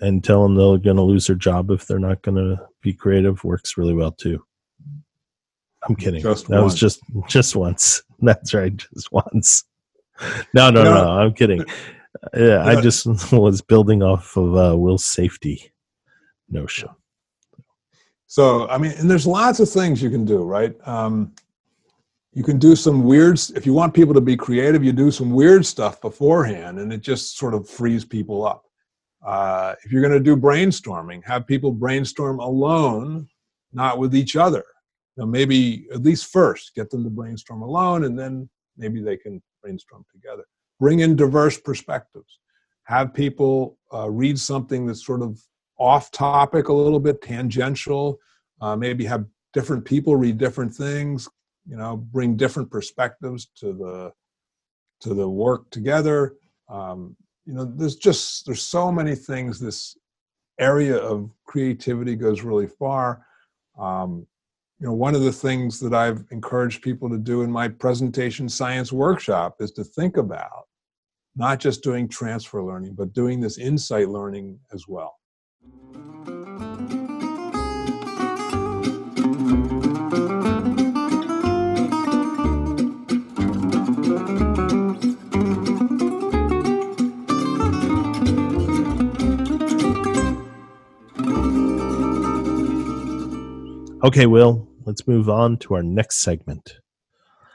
[0.00, 2.92] and tell them they're going to lose their job if they're not going to be
[2.92, 4.44] creative, works really well too.
[5.88, 6.22] I'm kidding.
[6.22, 6.72] Just that once.
[6.72, 8.04] was just just once.
[8.20, 9.64] That's right, just once.
[10.54, 10.94] No, no, no.
[10.94, 11.64] no I'm kidding.
[12.34, 15.72] Yeah, I just was building off of uh, Will's safety
[16.48, 16.88] notion.
[18.26, 20.74] So, I mean, and there's lots of things you can do, right?
[20.86, 21.32] Um,
[22.36, 25.30] you can do some weird if you want people to be creative you do some
[25.30, 28.66] weird stuff beforehand and it just sort of frees people up
[29.24, 33.26] uh, if you're going to do brainstorming have people brainstorm alone
[33.72, 34.64] not with each other
[35.16, 39.42] now maybe at least first get them to brainstorm alone and then maybe they can
[39.62, 40.44] brainstorm together.
[40.78, 42.38] Bring in diverse perspectives.
[42.84, 45.40] Have people uh, read something that's sort of
[45.78, 48.18] off topic a little bit tangential
[48.60, 51.28] uh, maybe have different people read different things
[51.66, 54.12] you know bring different perspectives to the
[55.00, 56.34] to the work together.
[56.68, 59.96] Um, you know there's just there's so many things this
[60.58, 63.26] area of creativity goes really far.
[63.78, 64.26] Um,
[64.78, 68.48] you know one of the things that i've encouraged people to do in my presentation
[68.48, 70.64] science workshop is to think about
[71.34, 75.16] not just doing transfer learning but doing this insight learning as well
[94.06, 96.78] Okay, Will, let's move on to our next segment.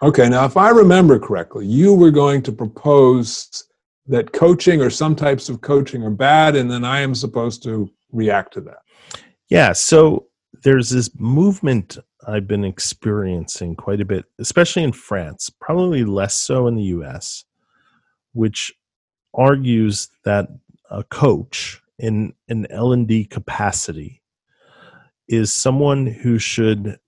[0.02, 3.64] Okay, now if I remember correctly, you were going to propose
[4.08, 7.90] that coaching or some types of coaching are bad, and then I am supposed to
[8.12, 8.80] react to that.
[9.48, 10.28] Yeah, so
[10.62, 16.68] there's this movement I've been experiencing quite a bit, especially in France, probably less so
[16.68, 17.46] in the US,
[18.34, 18.74] which
[19.34, 20.50] argues that
[20.90, 24.21] a coach in an L&D capacity
[25.32, 27.00] is someone who should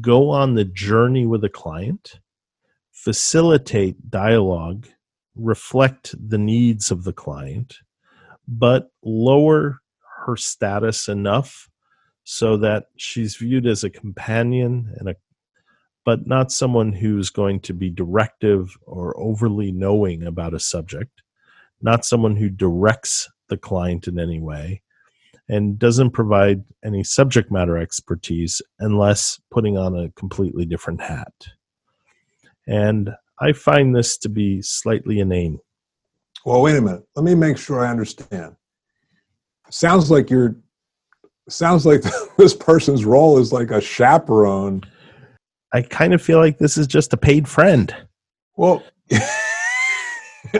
[0.00, 2.18] go on the journey with a client,
[2.90, 4.88] facilitate dialogue,
[5.36, 7.76] reflect the needs of the client,
[8.48, 9.78] but lower
[10.26, 11.68] her status enough
[12.24, 15.14] so that she's viewed as a companion and a
[16.04, 21.22] but not someone who's going to be directive or overly knowing about a subject,
[21.80, 24.82] not someone who directs the client in any way,
[25.48, 31.32] and doesn't provide any subject matter expertise unless putting on a completely different hat.
[32.66, 35.58] And I find this to be slightly inane.
[36.44, 37.02] Well, wait a minute.
[37.16, 38.56] Let me make sure I understand.
[39.70, 40.56] Sounds like you're
[41.48, 42.02] sounds like
[42.36, 44.82] this person's role is like a chaperone.
[45.72, 47.94] I kind of feel like this is just a paid friend.
[48.56, 48.82] Well,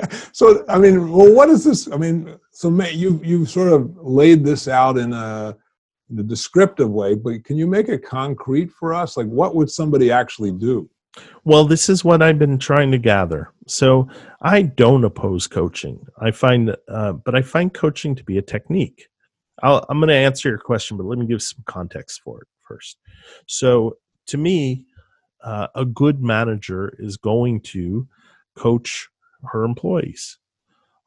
[0.32, 1.90] so I mean, well, what is this?
[1.90, 5.56] I mean, so you you've sort of laid this out in a,
[6.10, 9.16] in a descriptive way, but can you make it concrete for us?
[9.16, 10.88] Like, what would somebody actually do?
[11.44, 13.52] Well, this is what I've been trying to gather.
[13.66, 14.08] So
[14.40, 16.06] I don't oppose coaching.
[16.18, 19.08] I find, uh, but I find coaching to be a technique.
[19.62, 22.48] i am going to answer your question, but let me give some context for it
[22.66, 22.96] first.
[23.46, 24.86] So to me,
[25.42, 28.06] uh, a good manager is going to
[28.56, 29.08] coach
[29.44, 30.38] her employees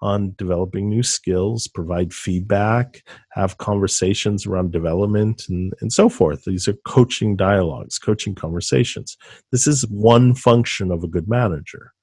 [0.01, 6.43] on developing new skills, provide feedback, have conversations around development, and, and so forth.
[6.43, 9.17] These are coaching dialogues, coaching conversations.
[9.51, 11.93] This is one function of a good manager.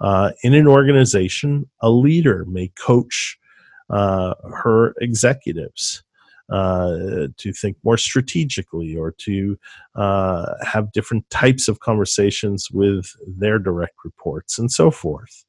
[0.00, 3.38] Uh, in an organization, a leader may coach
[3.90, 6.02] uh, her executives
[6.50, 9.58] uh, to think more strategically or to
[9.96, 15.44] uh, have different types of conversations with their direct reports and so forth.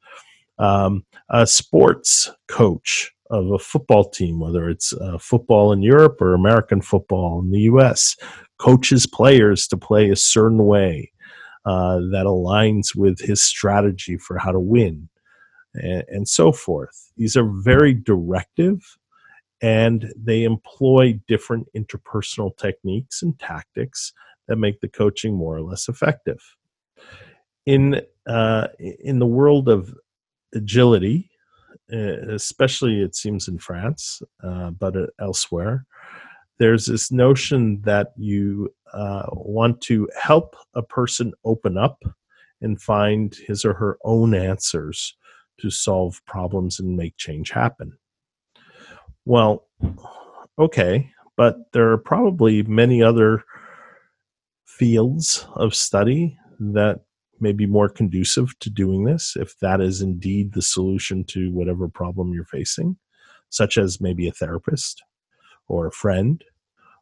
[0.57, 6.33] Um, a sports coach of a football team, whether it's uh, football in Europe or
[6.33, 8.15] American football in the US,
[8.57, 11.11] coaches players to play a certain way
[11.65, 15.09] uh, that aligns with his strategy for how to win
[15.73, 17.11] and, and so forth.
[17.17, 18.97] These are very directive
[19.61, 24.13] and they employ different interpersonal techniques and tactics
[24.47, 26.39] that make the coaching more or less effective.
[27.65, 29.95] In uh, in the world of
[30.55, 31.29] agility,
[31.93, 35.85] uh, especially it seems in France, uh, but elsewhere,
[36.57, 42.01] there's this notion that you uh, want to help a person open up
[42.61, 45.15] and find his or her own answers
[45.59, 47.97] to solve problems and make change happen.
[49.25, 49.67] Well,
[50.57, 53.43] okay, but there are probably many other
[54.65, 57.01] fields of study that
[57.39, 61.87] may be more conducive to doing this if that is indeed the solution to whatever
[61.87, 62.97] problem you're facing,
[63.49, 65.03] such as maybe a therapist
[65.67, 66.43] or a friend,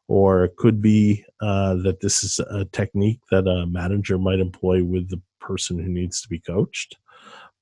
[0.08, 4.84] or it could be uh, that this is a technique that a manager might employ
[4.84, 6.98] with the person who needs to be coached.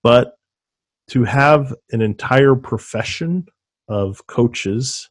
[0.03, 0.35] But
[1.09, 3.45] to have an entire profession
[3.87, 5.09] of coaches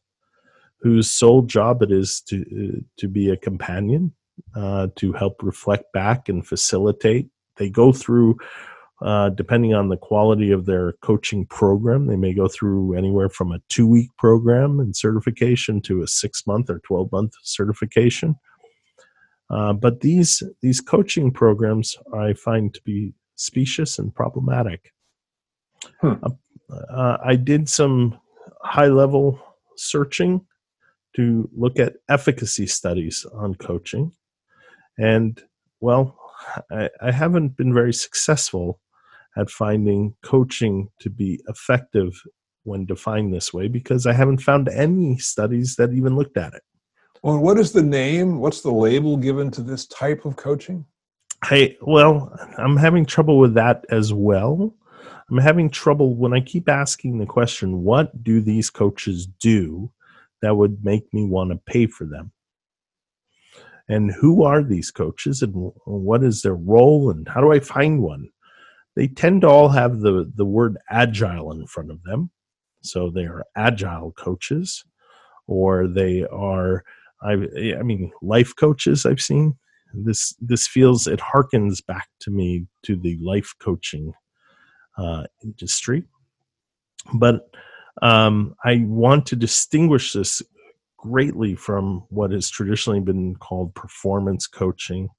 [0.81, 4.13] whose sole job it is to uh, to be a companion,
[4.55, 7.29] uh, to help reflect back and facilitate.
[7.61, 8.39] They go through,
[9.03, 13.51] uh, depending on the quality of their coaching program, they may go through anywhere from
[13.51, 18.35] a two week program and certification to a six month or twelve month certification.
[19.51, 24.91] Uh, but these these coaching programs I find to be specious and problematic.
[25.99, 26.13] Hmm.
[26.23, 28.19] Uh, uh, I did some
[28.63, 29.39] high level
[29.75, 30.41] searching
[31.15, 34.13] to look at efficacy studies on coaching.
[34.97, 35.39] And
[35.79, 36.17] well,
[36.71, 38.79] I, I, haven't been very successful
[39.37, 42.21] at finding coaching to be effective
[42.63, 46.61] when defined this way because I haven't found any studies that even looked at it.
[47.23, 48.39] Well, what is the name?
[48.39, 50.85] What's the label given to this type of coaching?
[51.45, 54.75] Hey, well, I'm having trouble with that as well.
[55.29, 59.91] I'm having trouble when I keep asking the question, what do these coaches do
[60.41, 62.31] that would make me want to pay for them?
[63.89, 65.53] And who are these coaches and
[65.85, 68.29] what is their role and how do I find one?
[68.95, 72.29] They tend to all have the, the word agile in front of them.
[72.81, 74.83] So they are agile coaches
[75.47, 76.83] or they are,
[77.21, 77.33] I,
[77.79, 79.57] I mean, life coaches I've seen.
[79.93, 84.13] This, this feels, it harkens back to me to the life coaching
[84.97, 86.03] uh, industry.
[87.13, 87.49] But
[88.01, 90.41] um, I want to distinguish this
[91.01, 95.09] greatly from what has traditionally been called performance coaching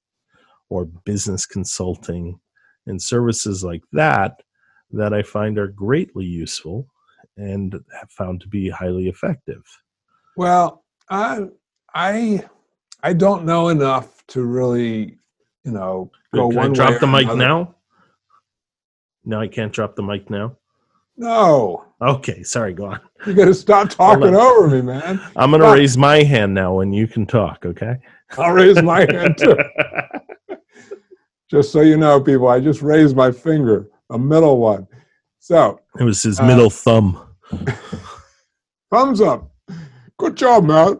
[0.68, 2.38] or business consulting
[2.86, 4.42] and services like that
[4.92, 6.86] that I find are greatly useful
[7.36, 9.64] and have found to be highly effective.
[10.36, 11.46] Well, I
[11.94, 12.44] I
[13.02, 15.18] I don't know enough to really,
[15.64, 17.38] you know, go Can one I drop the mic another.
[17.38, 17.74] now.
[19.24, 20.56] No, I can't drop the mic now.
[21.22, 21.84] No.
[22.02, 23.00] Okay, sorry, go on.
[23.26, 25.20] You got to stop talking over me, man.
[25.36, 27.98] I'm going to raise my hand now and you can talk, okay?
[28.36, 29.56] I'll raise my hand too.
[31.48, 34.88] just so you know, people, I just raised my finger, a middle one.
[35.38, 37.24] So it was his uh, middle thumb.
[38.90, 39.48] thumbs up.
[40.18, 40.98] Good job, Matt.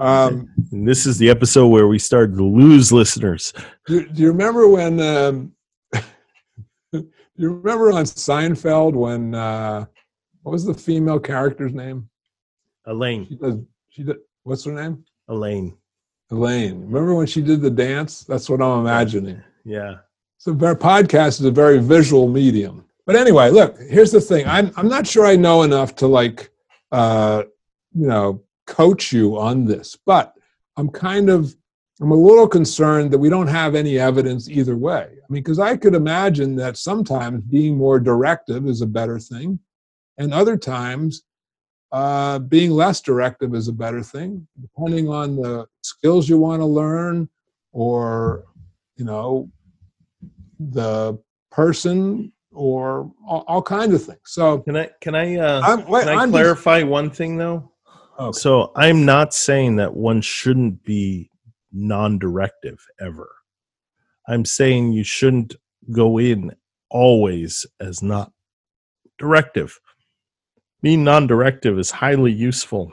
[0.00, 3.52] Um, this is the episode where we started to lose listeners.
[3.86, 5.00] Do, do you remember when?
[5.00, 5.52] Um,
[7.38, 9.34] you remember on Seinfeld when?
[9.34, 9.86] Uh,
[10.42, 12.08] what was the female character's name?
[12.86, 13.26] Elaine.
[13.28, 13.56] She does.
[13.90, 14.16] She did.
[14.42, 15.04] What's her name?
[15.28, 15.76] Elaine.
[16.30, 16.80] Elaine.
[16.82, 18.22] Remember when she did the dance?
[18.24, 19.42] That's what I'm imagining.
[19.64, 19.96] Yeah.
[20.38, 22.84] So, our podcast is a very visual medium.
[23.06, 23.78] But anyway, look.
[23.78, 24.46] Here's the thing.
[24.46, 26.50] I'm I'm not sure I know enough to like,
[26.92, 27.44] uh,
[27.92, 30.34] you know, coach you on this, but
[30.76, 31.54] I'm kind of
[32.00, 35.02] I'm a little concerned that we don't have any evidence either way.
[35.10, 39.58] I mean, because I could imagine that sometimes being more directive is a better thing,
[40.16, 41.22] and other times
[41.90, 46.66] uh, being less directive is a better thing, depending on the skills you want to
[46.66, 47.28] learn,
[47.72, 48.44] or
[48.96, 49.50] you know,
[50.60, 51.18] the
[51.50, 54.20] person, or all, all kinds of things.
[54.26, 57.72] So Can I can I uh, wait, can I I'm just- clarify one thing though?
[58.20, 58.36] Okay.
[58.38, 61.30] So I'm not saying that one shouldn't be
[61.72, 63.28] non-directive ever.
[64.26, 65.56] I'm saying you shouldn't
[65.90, 66.54] go in
[66.90, 68.32] always as not
[69.18, 69.78] directive.
[70.82, 72.92] Being non-directive is highly useful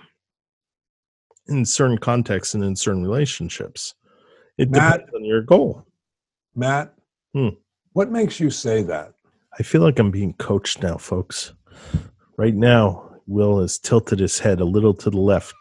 [1.48, 3.94] in certain contexts and in certain relationships.
[4.58, 5.86] It Matt- depends on your goal.
[6.56, 6.94] Matt,
[7.34, 7.50] Hmm.
[7.94, 9.14] what makes you say that?
[9.60, 11.54] I feel like I'm being coached now, folks.
[12.38, 15.54] Right now, Will has tilted his head a little to the left.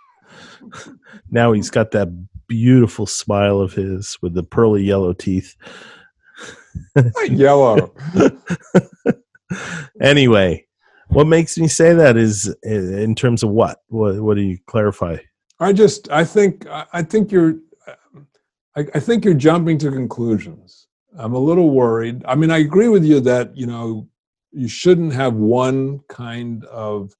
[1.31, 2.09] now he's got that
[2.55, 5.57] beautiful smile of his with the pearly yellow teeth.
[7.29, 7.93] Yellow.
[10.01, 10.65] anyway,
[11.09, 13.79] what makes me say that is uh, in terms of what?
[13.89, 15.17] What, what do you clarify?
[15.59, 17.57] I just, I think, I think you're,
[18.77, 20.87] I, I think you're jumping to conclusions.
[21.19, 22.25] I'm a little worried.
[22.25, 24.09] I mean, I agree with you that you know
[24.53, 27.13] you shouldn't have one kind of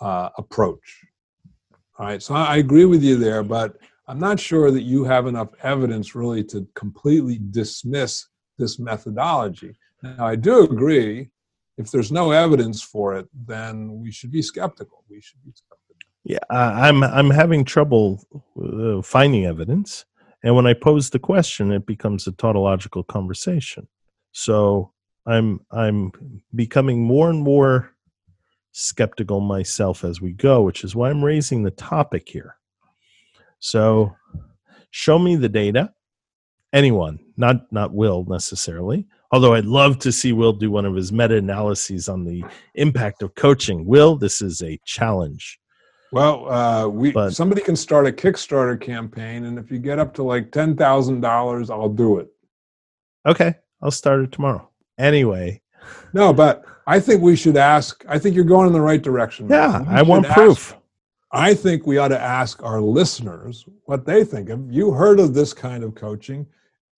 [0.00, 1.04] uh, approach.
[1.98, 3.76] All right, so I agree with you there, but
[4.10, 8.26] I'm not sure that you have enough evidence really to completely dismiss
[8.58, 9.76] this methodology.
[10.02, 11.30] Now, I do agree.
[11.78, 15.04] If there's no evidence for it, then we should be skeptical.
[15.08, 15.94] We should be skeptical.
[16.24, 18.20] Yeah, I'm I'm having trouble
[18.60, 20.04] uh, finding evidence,
[20.42, 23.86] and when I pose the question, it becomes a tautological conversation.
[24.32, 24.92] So
[25.24, 26.10] I'm I'm
[26.52, 27.92] becoming more and more
[28.72, 32.56] skeptical myself as we go, which is why I'm raising the topic here.
[33.60, 34.14] So
[34.90, 35.92] show me the data.
[36.72, 39.06] Anyone, not not Will necessarily.
[39.32, 42.44] Although I'd love to see Will do one of his meta analyses on the
[42.74, 43.84] impact of coaching.
[43.86, 45.58] Will, this is a challenge.
[46.12, 50.12] Well, uh, we But- somebody can start a Kickstarter campaign, and if you get up
[50.14, 52.28] to like ten thousand dollars, I'll do it.
[53.26, 54.68] Okay, I'll start it tomorrow.
[54.98, 55.60] Anyway,
[56.12, 58.04] No, but I think we should ask.
[58.08, 59.48] I think you're going in the right direction.
[59.48, 60.72] yeah, I want proof.
[60.72, 60.79] ask-
[61.32, 64.48] I think we ought to ask our listeners what they think.
[64.48, 66.46] Have you heard of this kind of coaching?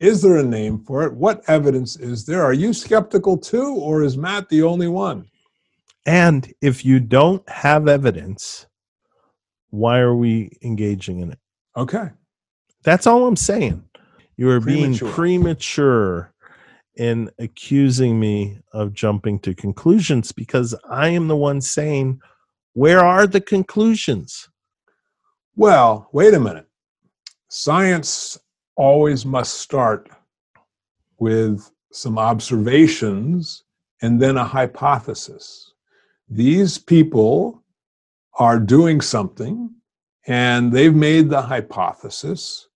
[0.00, 1.12] Is there a name for it?
[1.12, 2.42] What evidence is there?
[2.42, 5.26] Are you skeptical too, or is Matt the only one?
[6.06, 8.66] And if you don't have evidence,
[9.70, 11.38] why are we engaging in it?
[11.76, 12.08] Okay.
[12.82, 13.84] That's all I'm saying.
[14.36, 15.12] You are being Premature.
[15.12, 16.34] premature
[16.96, 22.20] in accusing me of jumping to conclusions because I am the one saying,
[22.74, 24.48] where are the conclusions?
[25.56, 26.66] Well, wait a minute.
[27.48, 28.38] Science
[28.76, 30.08] always must start
[31.18, 33.64] with some observations
[34.00, 35.72] and then a hypothesis.
[36.28, 37.62] These people
[38.38, 39.70] are doing something
[40.26, 42.68] and they've made the hypothesis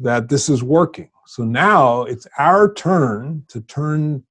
[0.00, 1.10] that this is working.
[1.26, 4.24] So now it's our turn to turn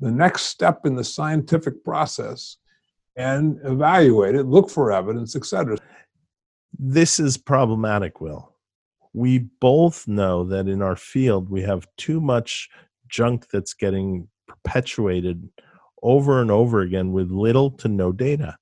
[0.00, 2.56] the next step in the scientific process
[3.16, 5.78] and evaluate it, look for evidence, etc.
[6.78, 8.54] this is problematic, Will.
[9.12, 12.68] We both know that in our field, we have too much
[13.08, 15.48] junk that's getting perpetuated
[16.02, 18.56] over and over again with little to no data.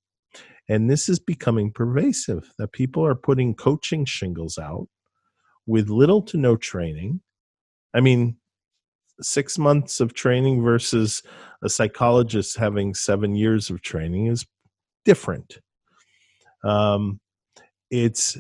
[0.69, 4.89] And this is becoming pervasive that people are putting coaching shingles out
[5.67, 7.21] with little to no training.
[7.93, 8.37] I mean,
[9.21, 11.23] six months of training versus
[11.63, 14.47] a psychologist having seven years of training is
[15.05, 15.59] different.
[16.65, 17.21] Um,
[17.91, 18.37] it's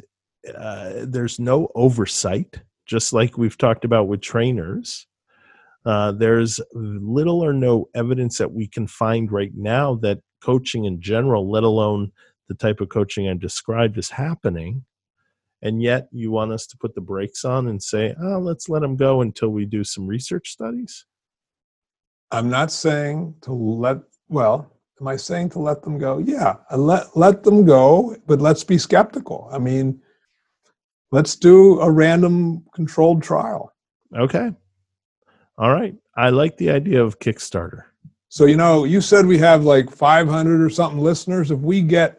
[0.57, 5.07] uh, there's no oversight just like we've talked about with trainers
[5.87, 11.01] uh, there's little or no evidence that we can find right now that coaching in
[11.01, 12.11] general let alone
[12.49, 14.85] the type of coaching i described is happening
[15.65, 18.83] and yet you want us to put the brakes on and say oh let's let
[18.83, 21.07] them go until we do some research studies
[22.31, 23.99] I'm not saying to let,
[24.29, 26.19] well, am I saying to let them go?
[26.19, 29.49] Yeah, let, let them go, but let's be skeptical.
[29.53, 30.01] I mean,
[31.12, 33.73] let's do a random controlled trial.
[34.17, 34.51] okay
[35.59, 37.83] all right i like the idea of kickstarter
[38.29, 41.53] So, you know, you said we have like 500 or something listeners.
[41.53, 42.19] If we get,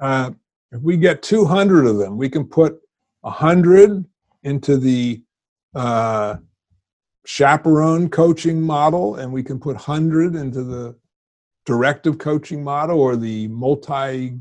[0.00, 0.30] uh,
[0.72, 2.80] if we get 200 of them, we can put
[3.22, 4.04] 100
[4.44, 5.22] into the
[5.74, 6.36] uh,
[7.26, 10.96] chaperone coaching model, and we can put 100 into the
[11.66, 14.38] directive coaching model or the multi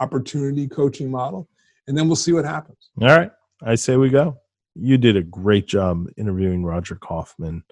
[0.00, 1.48] opportunity coaching model,
[1.86, 2.90] and then we'll see what happens.
[3.00, 3.30] All right.
[3.62, 4.38] I say we go.
[4.74, 7.62] You did a great job interviewing Roger Kaufman.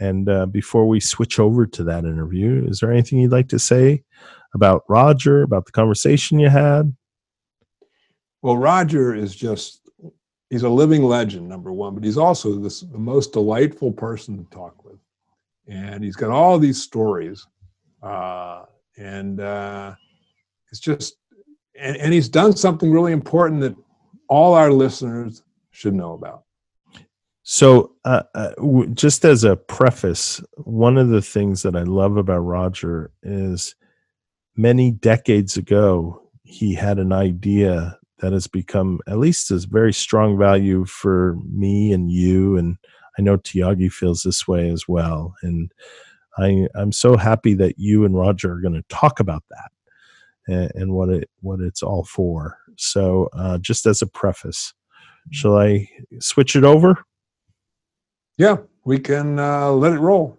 [0.00, 3.58] And uh, before we switch over to that interview, is there anything you'd like to
[3.58, 4.02] say
[4.54, 6.94] about Roger, about the conversation you had?
[8.42, 9.82] Well, Roger is just
[10.52, 14.44] he's a living legend, number one, but he's also this, the most delightful person to
[14.54, 14.98] talk with.
[15.66, 17.46] And he's got all these stories.
[18.02, 18.64] Uh,
[18.98, 19.94] and uh,
[20.70, 21.16] it's just,
[21.80, 23.74] and, and he's done something really important that
[24.28, 26.42] all our listeners should know about.
[27.44, 32.18] So, uh, uh, w- just as a preface, one of the things that I love
[32.18, 33.74] about Roger is
[34.56, 40.38] many decades ago, he had an idea that has become at least a very strong
[40.38, 42.56] value for me and you.
[42.56, 42.76] And
[43.18, 45.34] i know Thiagi feels this way as well.
[45.42, 45.72] And
[46.38, 49.70] I, i'm so happy that you and roger are going to talk about that
[50.46, 52.56] and, and, what it what it's all for.
[52.78, 54.72] So uh, just as a preface
[55.30, 55.88] shall i
[56.20, 57.04] switch it over?
[58.38, 60.38] Yeah we can uh, let it roll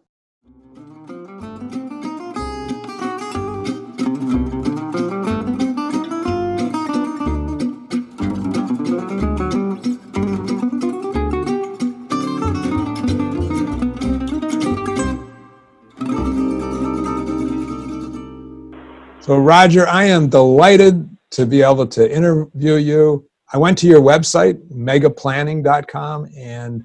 [19.23, 23.25] So, Roger, I am delighted to be able to interview you.
[23.53, 26.83] I went to your website, megaplanning.com, and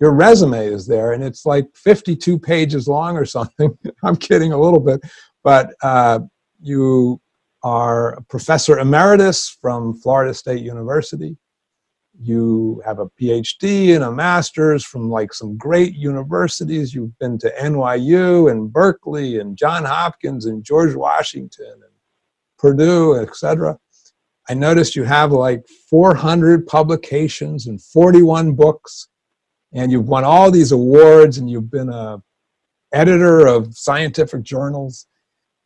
[0.00, 3.78] your resume is there, and it's like 52 pages long or something.
[4.02, 5.02] I'm kidding a little bit,
[5.44, 6.18] but uh,
[6.60, 7.20] you
[7.62, 11.36] are professor emeritus from Florida State University.
[12.20, 16.94] You have a PhD and a master's from like some great universities.
[16.94, 21.92] You've been to NYU and Berkeley and John Hopkins and George Washington and
[22.58, 23.78] Purdue, etc.
[24.48, 29.08] I noticed you have like 400 publications and 41 books,
[29.72, 32.22] and you've won all these awards, and you've been a
[32.92, 35.06] editor of scientific journals.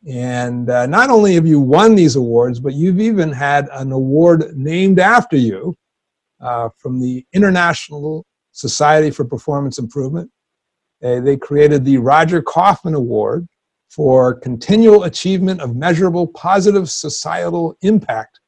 [0.07, 4.55] And uh, not only have you won these awards, but you've even had an award
[4.55, 5.75] named after you
[6.41, 10.29] uh, from the International Society for Performance Improvement.
[11.03, 13.47] Uh, they created the Roger Kaufman Award
[13.89, 18.39] for continual achievement of measurable positive societal impact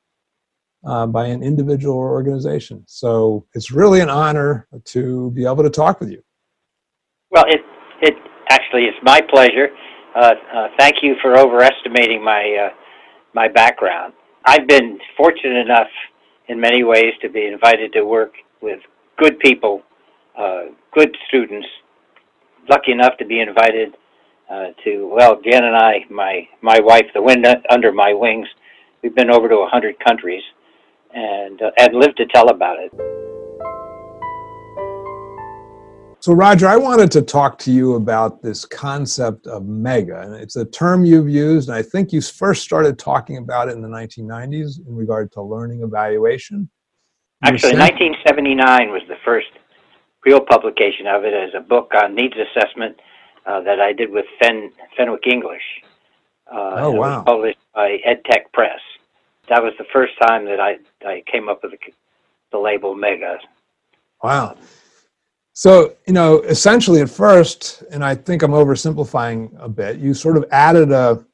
[0.85, 2.83] uh, by an individual or organization.
[2.87, 6.21] So it's really an honor to be able to talk with you.
[7.31, 7.61] Well, it
[8.01, 8.15] it
[8.49, 9.69] actually is my pleasure.
[10.15, 12.69] Uh, uh, thank you for overestimating my uh,
[13.33, 14.13] my background.
[14.45, 15.87] I've been fortunate enough
[16.49, 18.79] in many ways to be invited to work with
[19.17, 19.83] good people,
[20.37, 21.67] uh, good students.
[22.69, 23.95] Lucky enough to be invited
[24.49, 28.47] uh, to well, Jen and I, my my wife, the wind under my wings.
[29.01, 30.43] We've been over to a hundred countries,
[31.13, 33.28] and uh, and lived to tell about it.
[36.21, 40.19] So, Roger, I wanted to talk to you about this concept of mega.
[40.21, 43.71] And it's a term you've used, and I think you first started talking about it
[43.71, 46.69] in the 1990s in regard to learning evaluation.
[47.41, 49.47] Actually, 1979 was the first
[50.25, 52.99] real publication of it as a book on needs assessment
[53.45, 55.63] uh, that I did with Fen, Fenwick English.
[56.51, 57.23] Uh, oh, wow.
[57.23, 58.81] published by EdTech Press.
[59.47, 61.93] That was the first time that I, I came up with the,
[62.51, 63.37] the label mega.
[64.21, 64.57] Wow.
[65.59, 70.37] So, you know, essentially at first, and I think I'm oversimplifying a bit, you sort
[70.37, 71.25] of added a,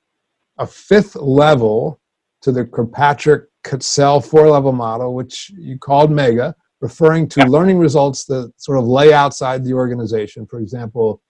[0.58, 2.00] a fifth level
[2.42, 8.26] to the Kirkpatrick Katzell four level model, which you called MEGA, referring to learning results
[8.26, 10.48] that sort of lay outside the organization.
[10.48, 11.22] For example,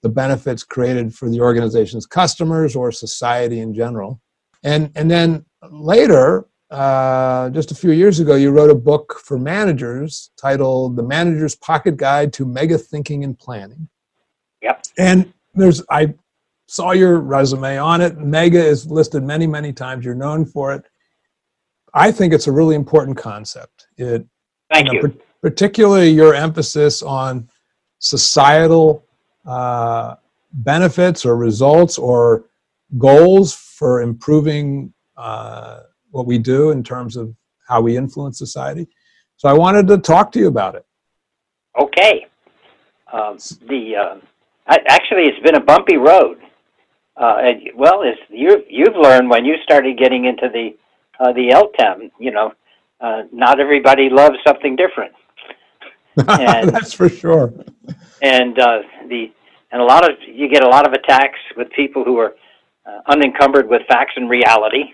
[0.00, 4.22] the benefits created for the organization's customers or society in general.
[4.62, 9.38] And, and then later, uh, just a few years ago, you wrote a book for
[9.38, 13.88] managers titled "The Manager's Pocket Guide to Mega Thinking and Planning."
[14.62, 14.84] Yep.
[14.98, 16.14] And there's I
[16.66, 18.18] saw your resume on it.
[18.18, 20.04] Mega is listed many, many times.
[20.04, 20.84] You're known for it.
[21.94, 23.86] I think it's a really important concept.
[23.96, 24.26] It,
[24.70, 25.02] Thank you.
[25.02, 25.20] Know, you.
[25.40, 27.48] particularly your emphasis on
[27.98, 29.06] societal
[29.46, 30.16] uh,
[30.52, 32.44] benefits or results or
[32.98, 35.80] goals for improving uh,
[36.10, 37.34] what we do in terms of
[37.68, 38.88] how we influence society.
[39.36, 40.84] So I wanted to talk to you about it.
[41.78, 42.26] Okay.
[43.12, 43.38] Um,
[43.68, 44.16] the uh,
[44.66, 46.38] I, actually, it's been a bumpy road.
[47.16, 50.76] Uh, and, well, as you you've learned when you started getting into the
[51.20, 52.52] uh, the LTEM, you know,
[53.00, 55.12] uh, not everybody loves something different.
[56.28, 57.54] And, That's for sure.
[58.22, 58.78] And uh,
[59.08, 59.30] the
[59.70, 62.34] and a lot of you get a lot of attacks with people who are
[62.84, 64.92] uh, unencumbered with facts and reality,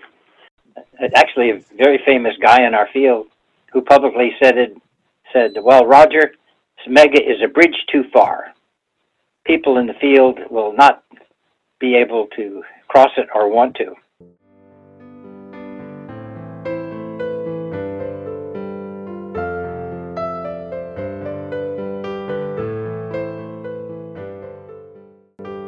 [1.15, 3.27] actually a very famous guy in our field
[3.71, 4.77] who publicly said it,
[5.33, 6.33] said, "Well, Roger,
[6.85, 8.53] Smega is a bridge too far.
[9.45, 11.03] People in the field will not
[11.79, 13.95] be able to cross it or want to."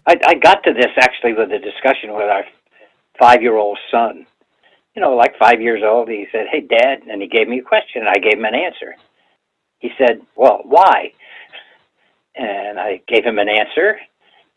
[0.10, 2.46] I, I got to this actually with a discussion with our
[3.20, 4.26] five-year-old son
[4.98, 7.62] you know, like five years old, he said, "Hey, Dad," and he gave me a
[7.62, 8.96] question, and I gave him an answer.
[9.78, 11.14] He said, "Well, why?"
[12.34, 14.00] And I gave him an answer,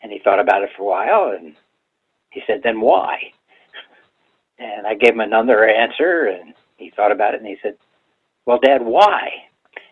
[0.02, 1.54] and he thought about it for a while, and
[2.30, 3.32] he said, "Then why?"
[4.58, 7.76] And I gave him another answer, and he thought about it, and he said,
[8.46, 9.44] "Well, Dad, why?"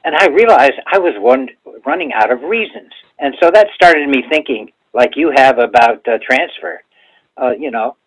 [0.02, 1.50] And I realized I was one
[1.84, 6.16] running out of reasons, and so that started me thinking, like you have about uh,
[6.22, 6.82] transfer.
[7.36, 7.98] Uh, you know,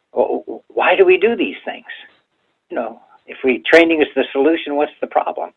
[0.69, 1.85] why do we do these things?
[2.71, 5.51] You know, if we training is the solution, what's the problem?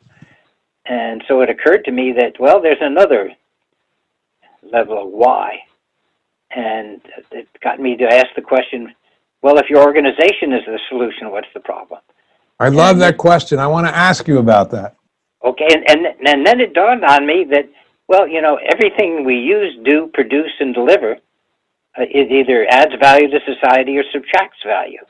[0.85, 3.31] And so it occurred to me that well, there's another
[4.63, 5.61] level of why,
[6.55, 7.01] and
[7.31, 8.93] it got me to ask the question
[9.43, 12.01] well, if your organization is the solution, what's the problem?
[12.59, 13.59] I love that question.
[13.59, 14.97] I want to ask you about that.
[15.45, 17.69] Okay, and, and, and then it dawned on me that,
[18.09, 23.29] well, you know, everything we use, do, produce, and deliver uh, it either adds value
[23.29, 25.05] to society or subtracts value.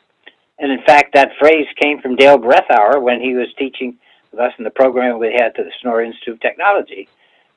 [0.58, 3.96] And in fact, that phrase came from Dale Brethower when he was teaching
[4.30, 7.08] with us in the program we had to the Sonora Institute of Technology.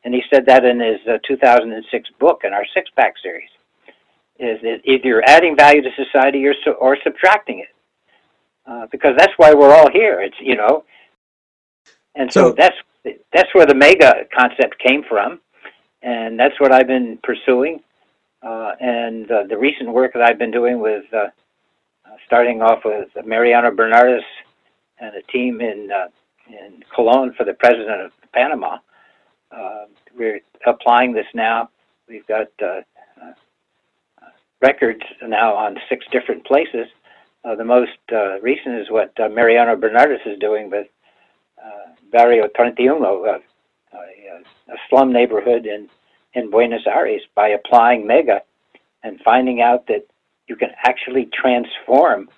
[0.03, 3.49] And he said that in his uh, 2006 book in our six pack series
[4.39, 7.73] is that either you're adding value to society or, or subtracting it.
[8.65, 10.21] Uh, because that's why we're all here.
[10.21, 10.83] It's, you know,
[12.15, 12.75] and so, so that's,
[13.31, 15.39] that's where the mega concept came from.
[16.01, 17.81] And that's what I've been pursuing.
[18.43, 21.27] Uh, and uh, the recent work that I've been doing with, uh
[22.25, 24.23] starting off with Mariano Bernardez
[24.99, 26.07] and a team in, uh,
[26.47, 28.77] in Colón for the president of Panama,
[29.51, 29.85] uh,
[30.17, 31.69] we're applying this now.
[32.07, 32.47] We've got
[34.61, 36.87] records now on six different places.
[37.43, 40.87] Uh, the most uh, recent is what uh, Mariano Bernardez is doing with
[41.63, 43.39] uh, Barrio 31, uh,
[43.93, 45.87] a, a slum neighborhood in,
[46.33, 48.41] in Buenos Aires, by applying Mega
[49.03, 50.05] and finding out that
[50.47, 52.29] you can actually transform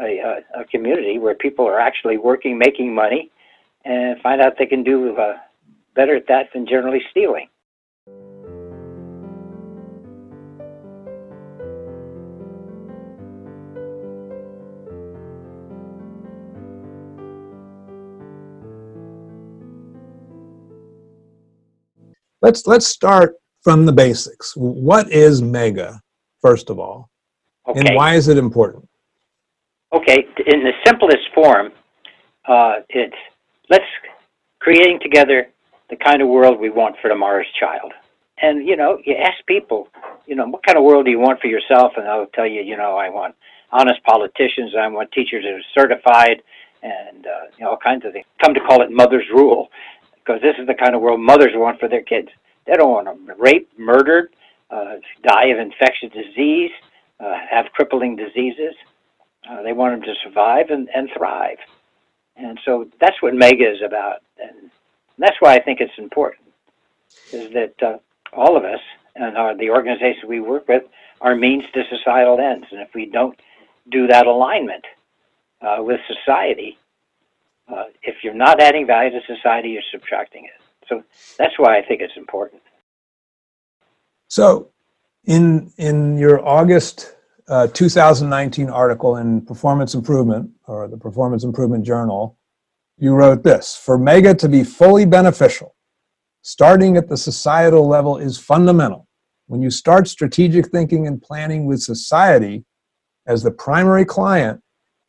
[0.00, 3.30] a, a, a community where people are actually working, making money,
[3.84, 5.34] and find out they can do uh,
[5.94, 7.48] better at that than generally stealing.
[22.44, 24.52] let's let's start from the basics.
[24.54, 26.00] What is Mega,
[26.42, 27.08] first of all,
[27.66, 27.80] okay.
[27.80, 28.88] and why is it important?
[29.92, 31.70] Okay, in the simplest form,
[32.46, 33.14] uh, it's
[33.70, 33.84] let's
[34.58, 35.48] creating together
[35.90, 37.92] the kind of world we want for tomorrow's child.
[38.42, 39.88] And you know, you ask people,
[40.26, 41.92] you know, what kind of world do you want for yourself?
[41.96, 43.34] And they'll tell you, you know, I want
[43.70, 46.42] honest politicians, I want teachers that are certified,
[46.82, 48.26] and uh, you know, all kinds of things.
[48.42, 49.68] Come to call it mother's rule
[50.14, 52.28] because this is the kind of world mothers want for their kids.
[52.66, 54.30] They don't want them raped, murdered,
[54.70, 56.70] uh, die of infectious disease,
[57.24, 58.74] uh, have crippling diseases.
[59.48, 61.58] Uh, they want them to survive and, and thrive.
[62.36, 64.22] And so that's what MEGA is about.
[64.38, 64.70] And
[65.18, 66.48] that's why I think it's important,
[67.32, 67.98] is that uh,
[68.32, 68.80] all of us
[69.14, 70.82] and our, the organizations we work with
[71.20, 72.66] are means to societal ends.
[72.70, 73.38] And if we don't
[73.90, 74.84] do that alignment
[75.60, 76.78] uh, with society,
[77.68, 80.60] uh, if you're not adding value to society, you're subtracting it.
[80.88, 81.02] So
[81.38, 82.60] that's why I think it's important.
[84.28, 84.68] So,
[85.24, 87.13] in in your August
[87.48, 92.38] uh, 2019 article in Performance Improvement or the Performance Improvement Journal,
[92.98, 95.74] you wrote this: For Mega to be fully beneficial,
[96.42, 99.08] starting at the societal level is fundamental.
[99.46, 102.64] When you start strategic thinking and planning with society
[103.26, 104.60] as the primary client,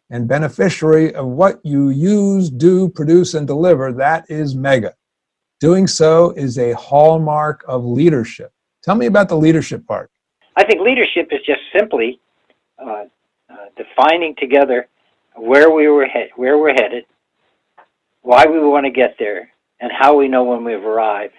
[0.09, 4.93] and beneficiary of what you use, do, produce, and deliver, that is mega.
[5.59, 8.51] Doing so is a hallmark of leadership.
[8.83, 10.11] Tell me about the leadership part.
[10.57, 12.19] I think leadership is just simply
[12.77, 13.05] Uh,
[13.49, 14.87] uh, defining together
[15.35, 17.05] where we were he- where we're headed,
[18.21, 21.35] why we want to get there, and how we know when we've arrived,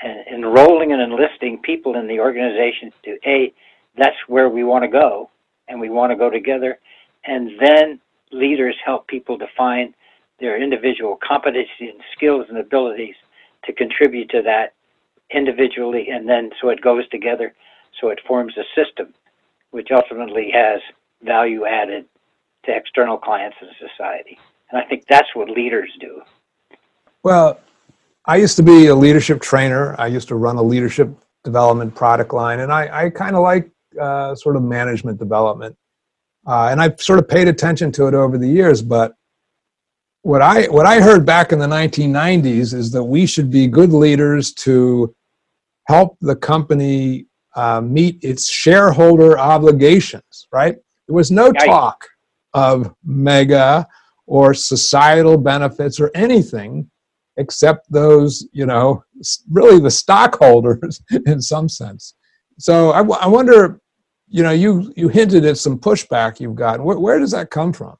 [0.00, 3.52] and enrolling and enlisting people in the organization to a
[3.98, 5.30] that's where we want to go,
[5.68, 6.78] and we want to go together,
[7.26, 8.00] and then
[8.30, 9.94] leaders help people define
[10.38, 13.14] their individual competencies and skills and abilities
[13.64, 14.74] to contribute to that
[15.30, 17.52] individually and then so it goes together
[18.00, 19.12] so it forms a system
[19.70, 20.80] which ultimately has
[21.22, 22.06] value added
[22.64, 24.38] to external clients and society.
[24.70, 26.22] And i think that's what leaders do.
[27.22, 27.60] Well
[28.26, 29.94] i used to be a leadership trainer.
[29.98, 31.10] I used to run a leadership
[31.44, 35.76] development product line and i, I kind of like uh, sort of management development.
[36.46, 38.82] Uh, and I've sort of paid attention to it over the years.
[38.82, 39.14] But
[40.22, 43.92] what I what I heard back in the 1990s is that we should be good
[43.92, 45.14] leaders to
[45.86, 47.26] help the company
[47.56, 50.76] uh, meet its shareholder obligations, right?
[51.08, 52.06] There was no talk
[52.54, 53.86] of mega
[54.26, 56.90] or societal benefits or anything
[57.38, 59.02] except those, you know,
[59.50, 62.14] really the stockholders in some sense.
[62.58, 63.80] So I, w- I wonder,
[64.28, 66.84] you know, you, you hinted at some pushback you've gotten.
[66.84, 67.96] Where, where does that come from?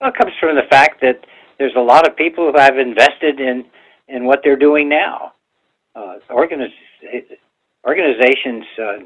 [0.00, 1.20] Well, it comes from the fact that
[1.58, 3.64] there's a lot of people who have invested in
[4.08, 5.32] in what they're doing now.
[5.94, 6.68] Uh, organiz-
[7.86, 8.98] organizations uh,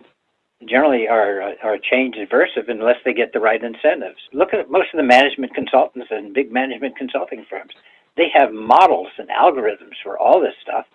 [0.66, 4.20] generally are uh, are change aversive unless they get the right incentives.
[4.32, 7.72] Look at most of the management consultants and big management consulting firms.
[8.16, 10.86] They have models and algorithms for all this stuff,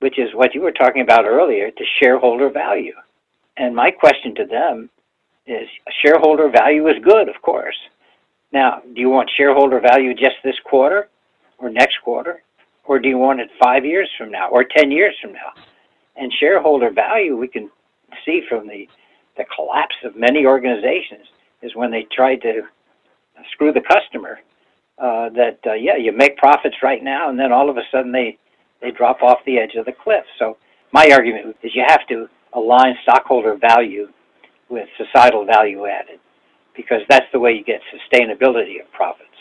[0.00, 2.94] which is what you were talking about earlier, the shareholder value.
[3.56, 4.90] And my question to them
[5.46, 5.68] is
[6.04, 7.76] shareholder value is good, of course.
[8.52, 11.08] Now, do you want shareholder value just this quarter
[11.58, 12.42] or next quarter?
[12.84, 15.52] Or do you want it five years from now or 10 years from now?
[16.18, 17.70] And shareholder value, we can
[18.24, 18.88] see from the,
[19.36, 21.26] the collapse of many organizations,
[21.62, 22.62] is when they try to
[23.52, 24.40] screw the customer.
[24.98, 28.10] Uh, that, uh, yeah, you make profits right now, and then all of a sudden
[28.10, 28.36] they,
[28.82, 30.24] they drop off the edge of the cliff.
[30.40, 30.56] So,
[30.92, 34.08] my argument is you have to align stockholder value
[34.68, 36.18] with societal value added
[36.74, 39.37] because that's the way you get sustainability of profits.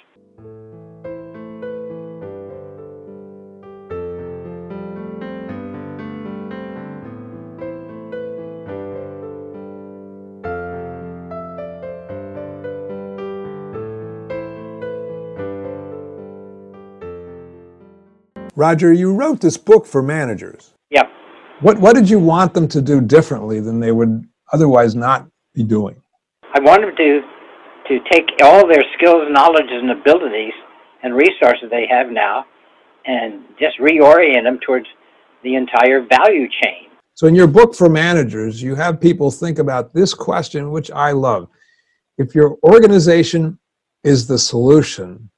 [18.57, 20.73] Roger, you wrote this book for managers.
[20.89, 21.11] Yep.
[21.61, 25.63] What, what did you want them to do differently than they would otherwise not be
[25.63, 26.01] doing?
[26.55, 27.21] I want them to
[27.87, 30.51] to take all their skills, knowledge, and abilities
[31.03, 32.45] and resources they have now,
[33.05, 34.87] and just reorient them towards
[35.43, 36.89] the entire value chain.
[37.13, 41.11] So, in your book for managers, you have people think about this question, which I
[41.11, 41.47] love.
[42.17, 43.57] If your organization
[44.03, 45.29] is the solution,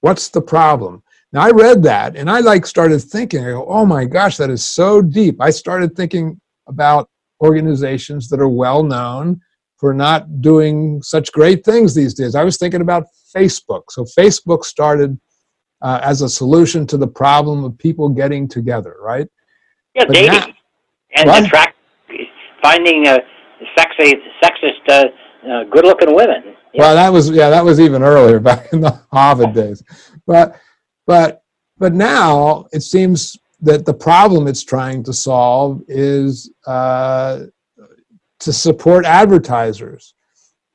[0.00, 1.02] what's the problem?
[1.32, 4.50] Now, I read that and I like started thinking, I go, oh my gosh, that
[4.50, 5.36] is so deep.
[5.40, 7.08] I started thinking about
[7.42, 9.40] organizations that are well known
[9.76, 12.34] for not doing such great things these days.
[12.34, 13.04] I was thinking about
[13.36, 13.82] Facebook.
[13.90, 15.18] So, Facebook started
[15.82, 19.28] uh, as a solution to the problem of people getting together, right?
[19.94, 20.46] Yeah, But dating now-
[21.14, 21.44] and What?
[21.44, 21.76] attract,
[22.62, 23.18] finding uh,
[23.76, 25.04] sexy, sexist, uh,
[25.48, 26.42] uh, good-looking women.
[26.74, 26.82] Yeah.
[26.82, 29.82] Well, that was yeah, that was even earlier back in the Harvard days,
[30.26, 30.56] but
[31.08, 31.42] but
[31.78, 37.40] but now it seems that the problem it's trying to solve is uh,
[38.38, 40.14] to support advertisers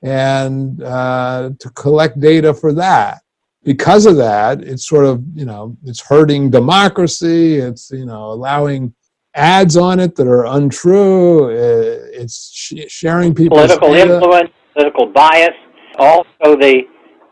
[0.01, 3.21] and uh, to collect data for that.
[3.63, 7.55] Because of that, it's sort of you know it's hurting democracy.
[7.57, 8.93] It's you know allowing
[9.35, 11.45] ads on it that are untrue.
[11.45, 14.15] uh, It's sh- sharing people's political data.
[14.15, 15.57] influence, political bias.
[15.97, 16.75] Also, the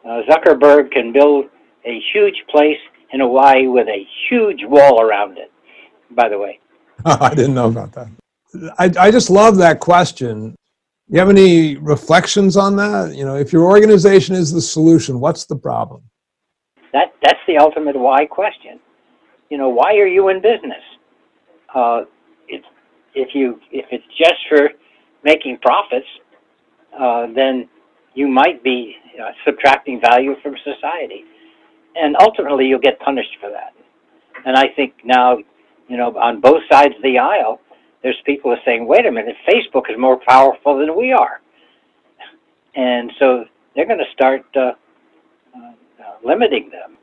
[0.08, 1.45] uh, Zuckerberg can build
[1.86, 2.78] a huge place
[3.14, 5.51] in Hawaii with a huge wall around it.
[6.12, 6.59] By the way,
[7.05, 8.07] I didn't know about that.
[8.78, 10.55] I, I just love that question.
[11.07, 13.16] You have any reflections on that?
[13.16, 16.03] You know, if your organization is the solution, what's the problem?
[16.93, 18.80] that that's the ultimate why question.
[19.49, 20.84] You know, why are you in business?
[21.74, 22.01] Uh,
[22.47, 22.66] it's
[23.16, 24.70] if you if it's just for
[25.24, 26.07] making profits,
[26.97, 27.70] uh, then
[28.14, 31.24] you might be uh, subtracting value from society,
[31.95, 33.73] and ultimately you'll get punished for that.
[34.45, 35.37] And I think now,
[35.87, 37.59] you know, on both sides of the aisle,
[38.03, 41.41] there's people who are saying, "Wait a minute, Facebook is more powerful than we are,"
[42.75, 44.73] and so they're going to start uh,
[45.55, 45.73] uh,
[46.23, 46.97] limiting them.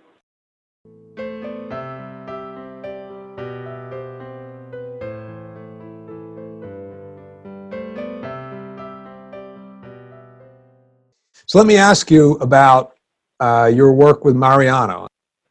[11.47, 12.98] So let me ask you about
[13.41, 15.07] uh, your work with Mariano.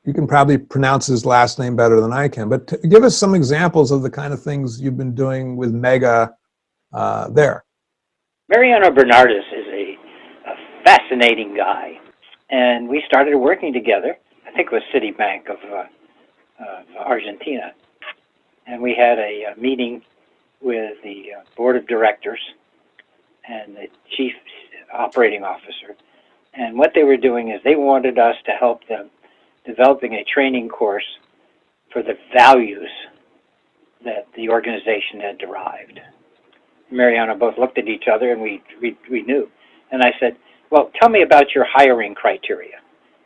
[0.06, 3.36] You can probably pronounce his last name better than I can, but give us some
[3.36, 6.34] examples of the kind of things you've been doing with Mega
[6.94, 7.66] uh, there.
[8.50, 9.98] Mariano Bernardez is a,
[10.50, 12.00] a fascinating guy,
[12.50, 14.18] and we started working together.
[14.48, 15.84] I think it was Citibank of, uh,
[16.64, 17.74] of Argentina,
[18.66, 20.02] and we had a, uh meeting
[20.62, 22.40] with the uh, board of directors
[23.48, 24.34] and the chief
[24.94, 25.96] operating officer.
[26.58, 29.10] And what they were doing is they wanted us to help them
[29.66, 31.06] developing a training course
[31.92, 32.90] for the values
[34.04, 36.00] that the organization had derived.
[36.92, 39.48] Mariana both looked at each other and we, we, we knew.
[39.92, 40.38] And I said,
[40.72, 42.78] Well, tell me about your hiring criteria.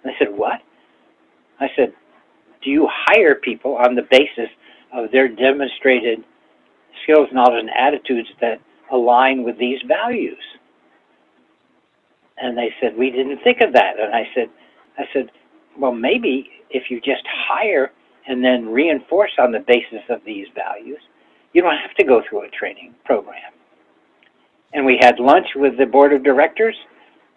[0.04, 0.60] And they said, What?
[1.60, 1.94] I said,
[2.64, 4.50] Do you hire people on the basis
[4.94, 6.24] of their demonstrated
[7.04, 8.60] skills, knowledge, and attitudes that
[8.92, 10.38] align with these values.
[12.42, 14.00] And they said, we didn't think of that.
[14.00, 14.50] And I said,
[14.98, 15.30] I said,
[15.78, 17.92] well, maybe if you just hire
[18.28, 21.00] and then reinforce on the basis of these values,
[21.54, 23.52] you don't have to go through a training program.
[24.74, 26.76] And we had lunch with the board of directors,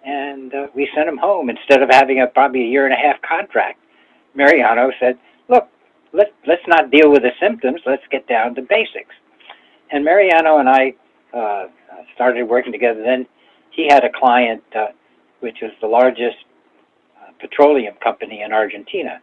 [0.05, 2.96] and uh, we sent them home instead of having a probably a year and a
[2.96, 3.80] half contract.
[4.34, 5.68] Mariano said, "Look,
[6.12, 7.80] let let's not deal with the symptoms.
[7.86, 9.14] Let's get down to basics."
[9.90, 10.94] And Mariano and I
[11.36, 11.66] uh,
[12.14, 13.02] started working together.
[13.02, 13.26] Then
[13.74, 14.86] he had a client, uh,
[15.40, 16.36] which was the largest
[17.20, 19.20] uh, petroleum company in Argentina,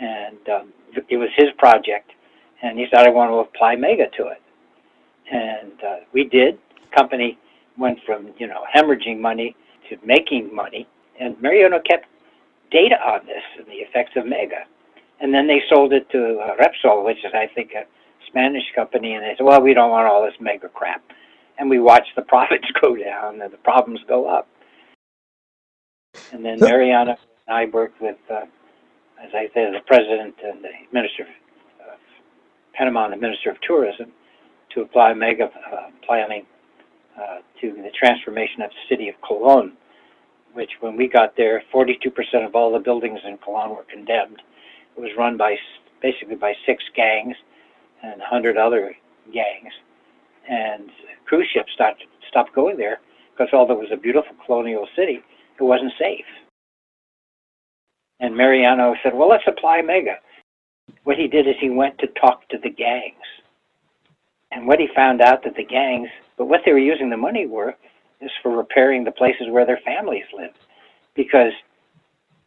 [0.00, 0.72] and um,
[1.08, 2.10] it was his project.
[2.62, 4.42] And he said, "I want to apply Mega to it,"
[5.30, 6.58] and uh, we did.
[6.96, 7.38] Company
[7.76, 9.54] went from you know hemorrhaging money
[9.90, 10.88] to making money,
[11.20, 12.06] and Mariano kept
[12.70, 14.64] data on this and the effects of Mega.
[15.20, 17.84] And then they sold it to uh, Repsol, which is, I think, a
[18.26, 21.02] Spanish company, and they said, well, we don't want all this Mega crap.
[21.58, 24.48] And we watched the profits go down and the problems go up.
[26.32, 28.46] And then Mariano and I worked with, uh,
[29.22, 31.98] as I said, the president and the minister of
[32.74, 34.12] Panama and the minister of tourism
[34.74, 36.46] to apply Mega uh, planning
[37.16, 39.72] uh, to the transformation of the city of Colón
[40.56, 42.10] which when we got there, 42%
[42.46, 44.40] of all the buildings in Colón were condemned.
[44.96, 45.56] It was run by
[46.00, 47.36] basically by six gangs
[48.02, 48.96] and 100 other
[49.32, 49.72] gangs.
[50.48, 50.90] And
[51.26, 53.00] cruise ships stopped, stopped going there
[53.32, 55.20] because although it was a beautiful colonial city,
[55.58, 56.24] it wasn't safe.
[58.20, 60.16] And Mariano said, well, let's apply Mega.
[61.04, 63.14] What he did is he went to talk to the gangs.
[64.52, 67.46] And what he found out that the gangs, but what they were using the money
[67.46, 67.74] for
[68.20, 70.52] is for repairing the places where their families live.
[71.14, 71.52] Because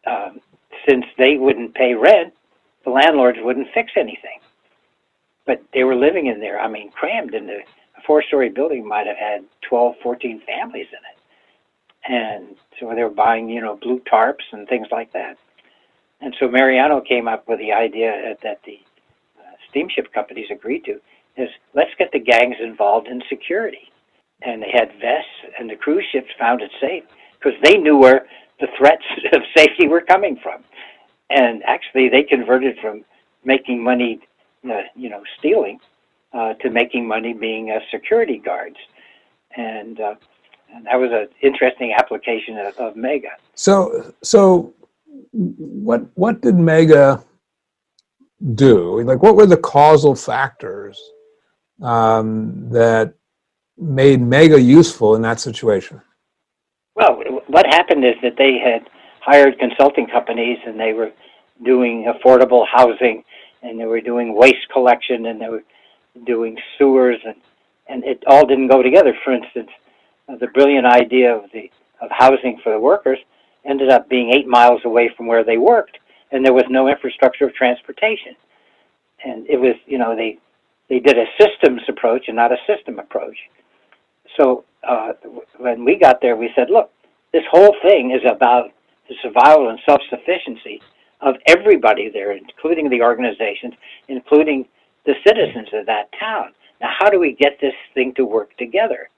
[0.06, 0.40] um,
[0.88, 2.32] since they wouldn't pay rent,
[2.84, 4.40] the landlords wouldn't fix anything.
[5.46, 7.60] But they were living in there, I mean, crammed in the
[8.00, 11.18] a four story building might have had 12, 14 families in it.
[12.08, 15.36] And so they were buying, you know, blue tarps and things like that.
[16.20, 18.78] And so Mariano came up with the idea that the
[19.38, 21.00] uh, steamship companies agreed to
[21.36, 23.90] is let's get the gangs involved in security
[24.42, 27.04] and they had vests, and the cruise ships found it safe
[27.38, 28.26] because they knew where
[28.58, 30.62] the threats of safety were coming from.
[31.30, 33.04] And actually, they converted from
[33.44, 34.20] making money,
[34.64, 35.78] uh, you know, stealing,
[36.32, 38.76] uh, to making money being uh, security guards,
[39.56, 40.14] and, uh,
[40.72, 43.30] and that was an interesting application of, of Mega.
[43.54, 44.74] So, so
[45.32, 47.24] what what did Mega
[48.54, 49.02] do?
[49.02, 51.00] Like, what were the causal factors
[51.82, 53.14] um, that
[53.76, 56.00] made Mega useful in that situation?
[56.94, 58.88] Well, what happened is that they had
[59.20, 61.12] hired consulting companies and they were
[61.64, 63.22] doing affordable housing
[63.62, 65.62] and they were doing waste collection and they were
[66.26, 67.36] doing sewers and,
[67.88, 69.14] and it all didn't go together.
[69.24, 69.70] For instance,
[70.28, 73.18] the brilliant idea of the of housing for the workers
[73.64, 75.98] ended up being eight miles away from where they worked
[76.32, 78.36] and there was no infrastructure of transportation.
[79.24, 80.38] And it was, you know, they
[80.88, 83.36] they did a systems approach and not a system approach.
[84.36, 85.12] So uh,
[85.58, 86.90] when we got there, we said, look,
[87.32, 88.70] this whole thing is about
[89.08, 90.80] the survival and self-sufficiency
[91.20, 93.74] of everybody there, including the organizations,
[94.08, 94.66] including
[95.10, 96.52] the citizens of that town.
[96.80, 99.08] Now, how do we get this thing to work together?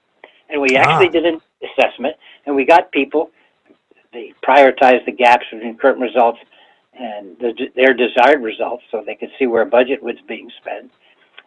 [0.49, 1.11] And we actually ah.
[1.11, 2.15] did an assessment,
[2.45, 3.31] and we got people.
[4.11, 6.39] They prioritized the gaps between current results
[6.93, 10.91] and the, their desired results, so they could see where budget was being spent.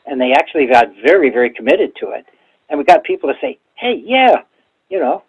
[0.06, 2.26] And they actually got very, very committed to it
[2.68, 4.42] and we got people to say, "Hey, yeah,
[4.88, 5.22] you know,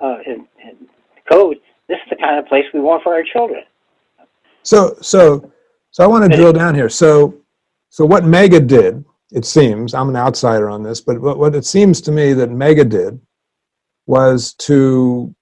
[0.00, 0.88] uh, in, in
[1.30, 1.58] code,
[1.88, 3.62] this is the kind of place we want for our children."
[4.62, 5.52] So, so,
[5.90, 6.88] so I want to drill down here.
[6.88, 7.34] So,
[7.92, 11.66] so what Mega did, it seems, I'm an outsider on this, but what, what it
[11.66, 13.20] seems to me that Mega did
[14.06, 15.34] was to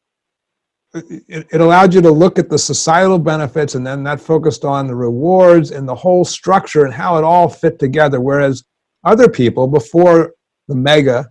[0.92, 4.88] it, it, allowed you to look at the societal benefits and then that focused on
[4.88, 8.20] the rewards and the whole structure and how it all fit together.
[8.20, 8.64] Whereas
[9.04, 10.34] other people before
[10.66, 11.30] the mega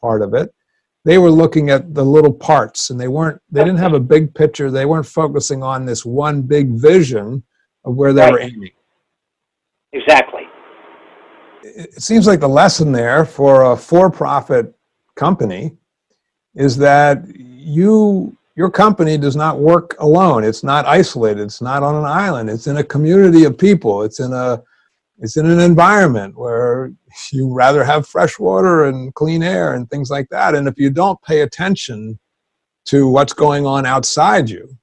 [0.00, 0.50] part of it
[1.04, 4.34] they were looking at the little parts and they weren't they didn't have a big
[4.34, 4.70] picture.
[4.70, 7.42] They weren't focusing on this one big vision
[7.84, 8.32] of where they right.
[8.32, 8.70] were aiming.
[9.92, 10.43] Exactly
[11.64, 14.74] it seems like the lesson there for a for-profit
[15.16, 15.72] company
[16.54, 20.44] is that you your company does not work alone.
[20.44, 21.42] It's not isolated.
[21.42, 22.48] It's not on an island.
[22.48, 24.02] It's in a community of people.
[24.02, 24.62] It's in a
[25.18, 26.92] it's in an environment where
[27.32, 30.54] you rather have fresh water and clean air and things like that.
[30.54, 32.18] And if you don't pay attention
[32.86, 34.76] to what's going on outside you,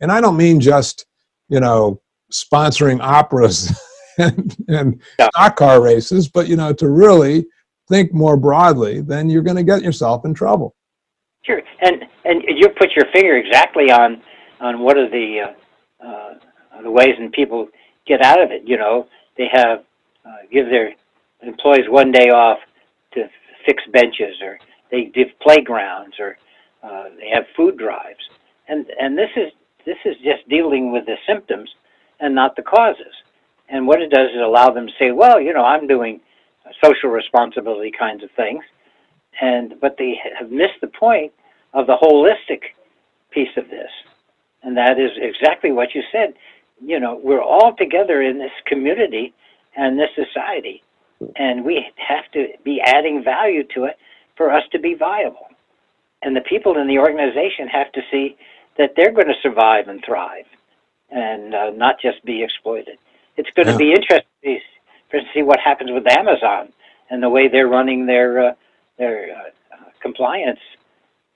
[0.00, 1.06] and I don't mean just,
[1.48, 3.80] you know, sponsoring operas
[4.18, 5.28] and, and yeah.
[5.34, 7.46] stock car races, but, you know, to really
[7.88, 10.74] think more broadly, then you're going to get yourself in trouble.
[11.44, 14.20] Sure, and and you put your finger exactly on
[14.60, 15.54] on what are the
[16.02, 17.68] uh, uh, the ways and people
[18.06, 18.62] get out of it.
[18.66, 19.06] You know,
[19.38, 19.84] they have
[20.24, 20.92] uh, give their
[21.42, 22.58] employees one day off
[23.14, 23.28] to
[23.64, 24.58] fix benches, or
[24.90, 26.36] they give playgrounds, or
[26.82, 28.28] uh, they have food drives,
[28.68, 29.52] and and this is
[29.84, 31.70] this is just dealing with the symptoms
[32.18, 33.14] and not the causes.
[33.68, 36.20] And what it does is allow them to say, well, you know, I'm doing
[36.84, 38.64] social responsibility kinds of things,
[39.40, 41.32] and but they have missed the point
[41.74, 42.60] of the holistic
[43.30, 43.90] piece of this,
[44.62, 46.34] and that is exactly what you said.
[46.80, 49.34] You know, we're all together in this community
[49.76, 50.82] and this society,
[51.36, 53.96] and we have to be adding value to it
[54.36, 55.46] for us to be viable.
[56.22, 58.36] And the people in the organization have to see
[58.78, 60.44] that they're going to survive and thrive
[61.10, 62.98] and uh, not just be exploited.
[63.36, 63.72] It's going yeah.
[63.72, 64.60] to be interesting
[65.12, 66.72] to see what happens with Amazon
[67.10, 68.52] and the way they're running their uh,
[68.98, 70.60] their uh, compliance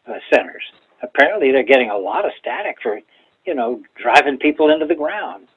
[0.09, 0.63] uh, centers.
[1.03, 3.01] Apparently, they're getting a lot of static for
[3.45, 5.49] you know driving people into the ground.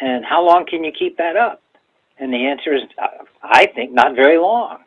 [0.00, 1.62] And how long can you keep that up?
[2.18, 4.78] And the answer is, uh, I think, not very long.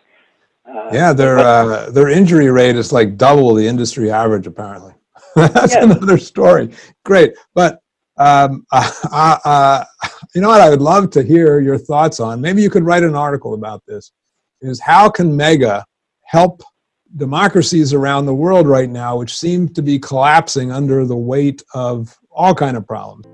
[0.68, 4.94] Uh, yeah, their uh, their injury rate is like double the industry average, apparently.
[5.36, 6.74] That's another story.
[7.04, 7.82] Great, but
[8.18, 9.84] um, uh, uh,
[10.34, 10.62] you know what?
[10.62, 12.42] I would love to hear your thoughts on.
[12.42, 14.12] Maybe you could write an article about this.
[14.62, 15.86] Is how can Mega
[16.24, 16.64] help
[17.18, 22.18] democracies around the world right now, which seem to be collapsing under the weight of
[22.32, 23.28] all kind of problems?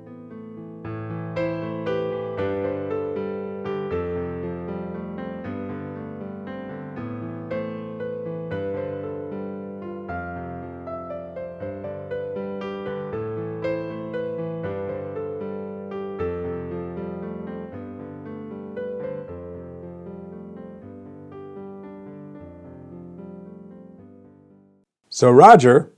[25.20, 25.92] So, Roger,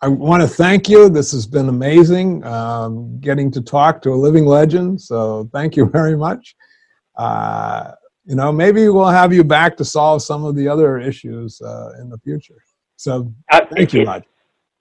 [0.00, 1.08] I want to thank you.
[1.08, 5.00] This has been amazing um, getting to talk to a living legend.
[5.00, 6.56] So, thank you very much.
[7.16, 7.92] Uh,
[8.24, 11.92] you know, maybe we'll have you back to solve some of the other issues uh,
[12.00, 12.56] in the future.
[12.96, 14.26] So, uh, thank you, Roger.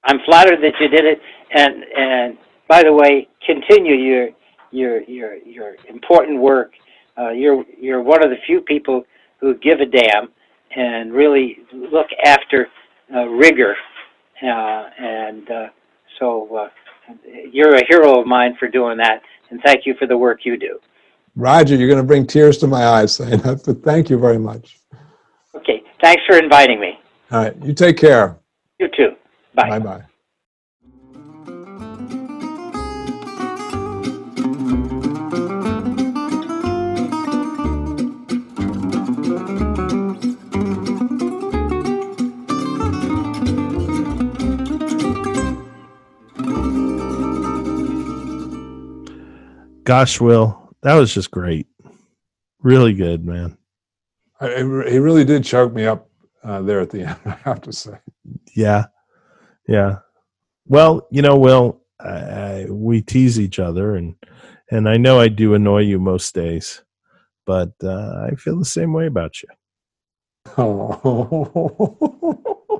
[0.06, 1.20] I'm flattered that you did it.
[1.54, 4.30] And and by the way, continue your
[4.72, 6.72] your your your important work.
[7.20, 9.04] Uh, you're you're one of the few people
[9.40, 10.30] who give a damn
[10.76, 12.68] and really look after
[13.12, 13.76] rigor,
[14.43, 15.68] uh, and uh,
[16.20, 16.70] so
[17.51, 20.58] you're a hero of mine for doing that, and thank you for the work you
[20.58, 20.80] do.
[21.36, 24.39] Roger, you're going to bring tears to my eyes saying that, but thank you very
[24.39, 24.80] much.
[25.53, 26.99] Okay, thanks for inviting me.
[27.32, 28.38] All right, you take care.
[28.80, 29.16] You too.
[29.56, 29.80] Bye.
[29.80, 30.06] Bye
[49.86, 51.68] Gosh, Will, that was just great.
[52.62, 53.55] Really good, man.
[54.42, 56.09] I, he really did choke me up
[56.43, 57.18] uh, there at the end.
[57.26, 58.00] I have to say.
[58.55, 58.86] Yeah,
[59.68, 60.00] yeah.
[60.66, 64.16] Well, you know, Will, I, we tease each other, and
[64.72, 66.84] and I know I do annoy you most days,
[67.46, 69.50] but uh, I feel the same way about you.
[70.58, 72.05] Oh.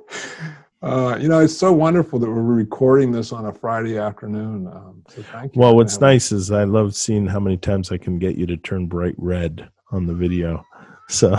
[0.86, 4.68] Uh, you know, it's so wonderful that we're recording this on a Friday afternoon.
[4.68, 5.60] Um, so thank you.
[5.60, 8.56] Well, what's nice is I love seeing how many times I can get you to
[8.58, 10.64] turn bright red on the video.
[11.10, 11.36] So,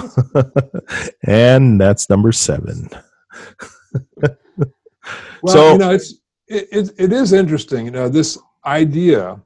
[1.28, 2.88] and that's number seven.
[4.16, 4.34] well,
[5.46, 6.14] so, you know, it's
[6.48, 7.84] it, it, it is interesting.
[7.84, 9.40] You know, this idea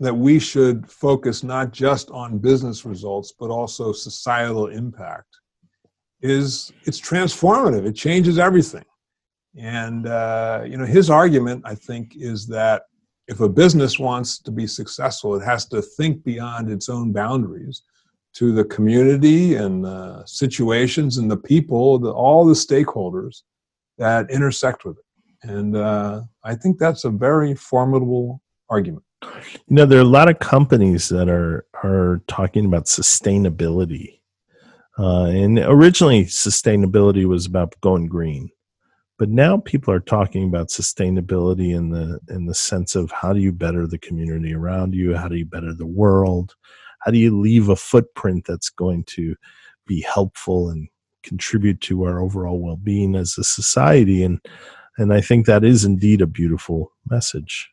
[0.00, 5.36] that we should focus not just on business results but also societal impact
[6.24, 7.86] is it's transformative.
[7.86, 8.84] It changes everything.
[9.56, 12.84] And uh, you know, his argument, I think, is that
[13.28, 17.82] if a business wants to be successful, it has to think beyond its own boundaries
[18.36, 23.42] to the community and the situations and the people, the, all the stakeholders
[23.98, 25.48] that intersect with it.
[25.48, 28.40] And uh, I think that's a very formidable
[28.70, 29.04] argument.
[29.22, 34.20] You know, there are a lot of companies that are are talking about sustainability
[34.98, 38.50] uh, and originally, sustainability was about going green,
[39.18, 43.40] but now people are talking about sustainability in the in the sense of how do
[43.40, 45.16] you better the community around you?
[45.16, 46.54] How do you better the world?
[47.00, 49.34] How do you leave a footprint that's going to
[49.86, 50.88] be helpful and
[51.22, 54.22] contribute to our overall well-being as a society?
[54.22, 54.40] And
[54.96, 57.68] and I think that is indeed a beautiful message.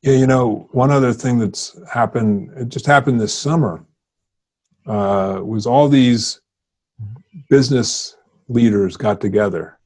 [0.00, 3.84] Yeah, you know, one other thing that's happened, it just happened this summer
[4.86, 6.40] uh, was all these
[7.48, 8.16] business
[8.48, 9.78] leaders got together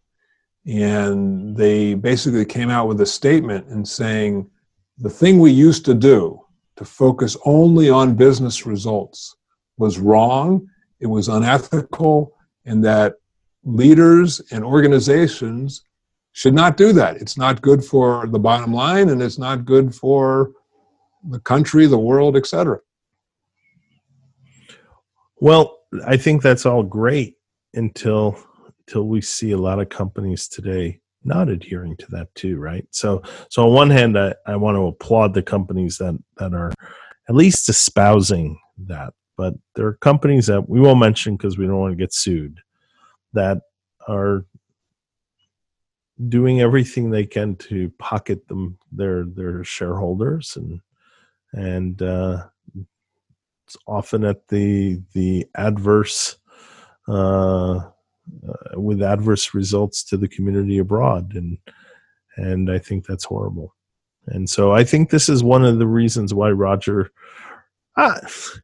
[0.66, 4.48] and they basically came out with a statement and saying
[4.98, 6.40] the thing we used to do
[6.76, 9.36] to focus only on business results
[9.76, 10.66] was wrong
[11.00, 12.32] it was unethical
[12.64, 13.14] and that
[13.64, 15.84] leaders and organizations
[16.32, 17.16] should not do that.
[17.16, 20.52] It's not good for the bottom line and it's not good for
[21.30, 22.78] the country the world etc
[25.44, 27.36] well i think that's all great
[27.74, 28.34] until
[28.78, 32.86] until we see a lot of companies today not adhering to that too right?
[32.90, 36.72] So so on one hand i, I want to applaud the companies that that are
[37.28, 41.78] at least espousing that but there are companies that we won't mention because we don't
[41.78, 42.58] want to get sued
[43.34, 43.58] that
[44.08, 44.46] are
[46.28, 50.80] doing everything they can to pocket them their their shareholders and
[51.52, 52.44] and uh,
[53.66, 56.36] it's often at the the adverse
[57.08, 57.82] uh, uh,
[58.74, 61.58] with adverse results to the community abroad and
[62.36, 63.74] and I think that's horrible.
[64.26, 67.10] And so I think this is one of the reasons why Roger
[67.96, 68.18] ah,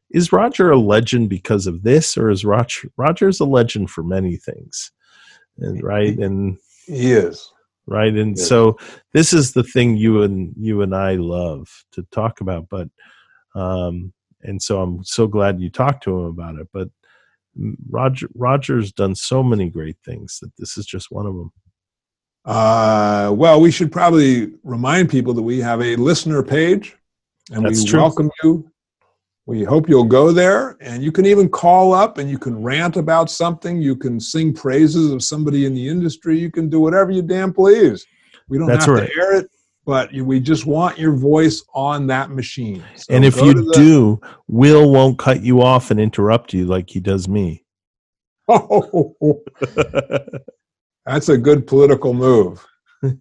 [0.09, 4.37] is Roger a legend because of this, or is Roger Roger's a legend for many
[4.37, 4.91] things,
[5.57, 6.17] and, right?
[6.17, 7.51] And he is
[7.85, 8.77] right, and so
[9.13, 12.67] this is the thing you and you and I love to talk about.
[12.69, 12.89] But
[13.53, 14.13] um,
[14.43, 16.67] and so I'm so glad you talked to him about it.
[16.73, 16.89] But
[17.89, 21.51] Roger Roger's done so many great things that this is just one of them.
[22.45, 26.95] Uh, well, we should probably remind people that we have a listener page,
[27.51, 27.99] and That's we true.
[27.99, 28.71] welcome you.
[29.45, 32.95] We hope you'll go there, and you can even call up and you can rant
[32.95, 33.81] about something.
[33.81, 36.39] You can sing praises of somebody in the industry.
[36.39, 38.05] You can do whatever you damn please.
[38.47, 39.09] We don't That's have right.
[39.09, 39.51] to air it,
[39.85, 42.83] but we just want your voice on that machine.
[42.95, 46.89] So and if you the- do, Will won't cut you off and interrupt you like
[46.89, 47.65] he does me.
[48.47, 49.43] Oh,
[51.05, 52.65] that's a good political move.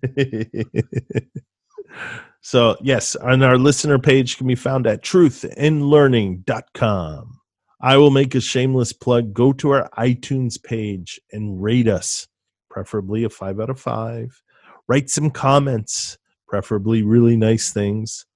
[2.43, 7.41] so yes and our listener page can be found at truthinlearning.com
[7.81, 12.29] i will make a shameless plug go to our itunes page and rate us
[12.69, 14.43] preferably a five out of five
[14.87, 16.19] write some comments
[16.51, 18.27] preferably really nice things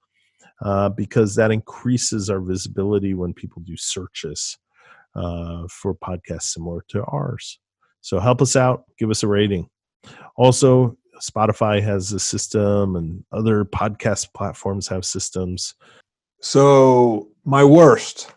[0.63, 4.57] uh, because that increases our visibility when people do searches
[5.15, 7.59] uh, for podcasts similar to ours.
[7.99, 9.67] So help us out give us a rating.
[10.37, 15.75] Also spotify has a system and other podcast platforms have systems.
[16.41, 18.31] So my worst,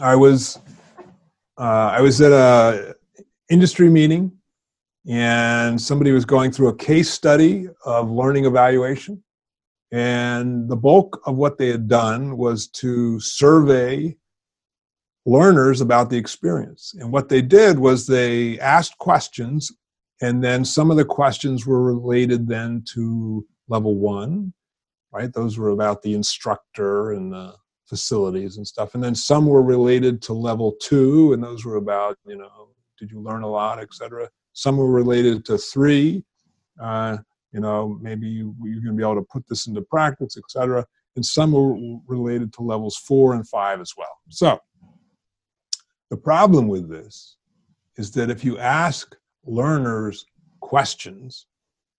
[0.00, 0.58] I was
[1.56, 2.94] uh, I was at a
[3.48, 4.32] industry meeting,
[5.08, 9.22] and somebody was going through a case study of learning evaluation,
[9.92, 14.16] and the bulk of what they had done was to survey
[15.26, 16.94] learners about the experience.
[16.98, 19.70] And what they did was they asked questions,
[20.20, 24.52] and then some of the questions were related then to level one,
[25.12, 25.32] right?
[25.32, 27.54] Those were about the instructor and the
[27.86, 28.94] facilities and stuff.
[28.94, 32.68] And then some were related to level two, and those were about, you know,
[33.04, 34.28] did you learn a lot, etc.
[34.54, 36.24] Some were related to three,
[36.80, 37.18] uh,
[37.52, 40.86] you know, maybe you, you're going to be able to put this into practice, etc.
[41.16, 44.18] And some were related to levels four and five as well.
[44.30, 44.58] So
[46.10, 47.36] the problem with this
[47.96, 49.14] is that if you ask
[49.44, 50.24] learners
[50.60, 51.46] questions,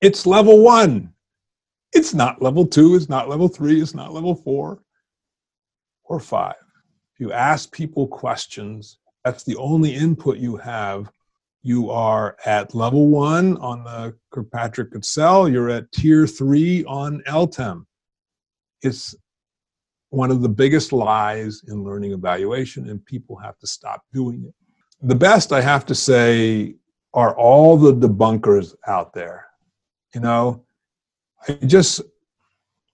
[0.02, 1.14] it's level one.
[1.94, 4.82] It's not level two, it's not level three, it's not level four
[6.04, 6.56] or five.
[7.14, 11.12] If you ask people questions, that's the only input you have.
[11.64, 17.86] You are at level one on the Kirkpatrick's scale, you're at tier three on LTEM.
[18.84, 19.16] It's
[20.10, 24.54] one of the biggest lies in learning evaluation, and people have to stop doing it.
[25.02, 26.76] The best, I have to say,
[27.16, 29.48] are all the debunkers out there.
[30.14, 30.64] You know,
[31.48, 32.02] I just,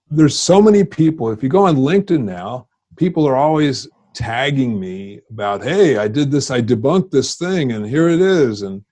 [0.10, 1.30] there's so many people.
[1.30, 6.32] If you go on LinkedIn now, people are always tagging me about, hey, I did
[6.32, 8.62] this, I debunked this thing, and here it is.
[8.62, 8.84] And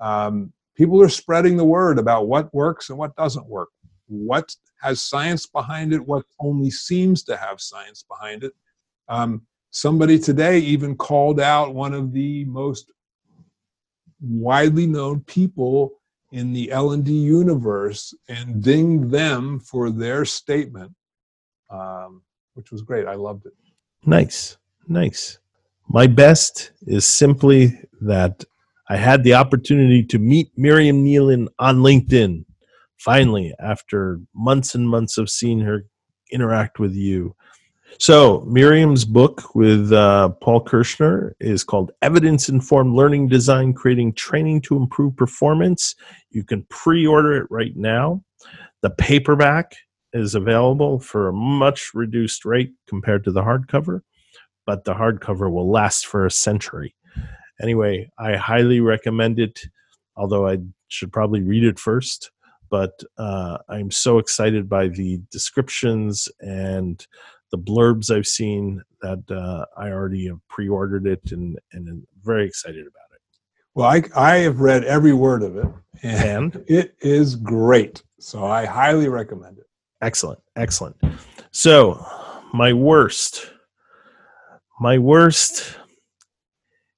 [0.00, 3.70] um, people are spreading the word about what works and what doesn't work,
[4.06, 8.52] what has science behind it, what only seems to have science behind it.
[9.08, 12.92] Um, somebody today even called out one of the most
[14.20, 16.00] widely known people
[16.32, 20.92] in the L&D universe and dinged them for their statement,
[21.70, 22.22] um,
[22.54, 23.06] which was great.
[23.06, 23.52] I loved it.
[24.06, 24.56] Nice,
[24.90, 25.38] nice.
[25.88, 28.44] My best is simply that
[28.88, 32.44] I had the opportunity to meet Mirjam Neelen on LinkedIn.
[32.98, 35.86] Finally, after months and months of seeing her
[36.32, 37.34] interact with you,
[37.98, 44.62] So Mirjam's book with uh, Paul Kirschner is called Evidence Informed Learning Design Creating Training
[44.62, 45.94] to Improve Performance.
[46.30, 48.22] You can pre order it right now.
[48.82, 49.74] The paperback
[50.12, 54.00] is available for a much reduced rate compared to the hardcover,
[54.70, 56.94] but the hardcover will last for a century.
[57.60, 59.58] Anyway, I highly recommend it,
[60.14, 62.30] although I should probably read it first.
[62.70, 67.04] But uh, I'm so excited by the descriptions and
[67.50, 72.46] the blurbs I've seen that uh, I already have pre-ordered it and and am very
[72.46, 73.20] excited about it.
[73.74, 75.66] Well, I I have read every word of it,
[76.04, 78.04] And it is great.
[78.20, 79.66] So I highly recommend it.
[80.00, 80.96] excellent, excellent.
[81.50, 82.06] So
[82.54, 83.50] my worst,
[84.80, 85.76] my worst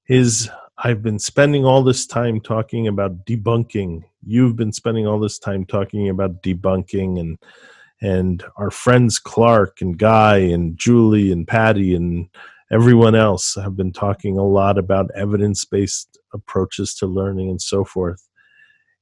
[0.08, 0.48] is
[0.78, 4.04] I've been spending all this time talking about debunking.
[4.24, 7.38] You've been spending all this time talking about debunking and
[8.00, 12.28] and our friends Clark and Guy and Julie and Patty and
[12.70, 18.28] everyone else have been talking a lot about evidence-based approaches to learning and so forth.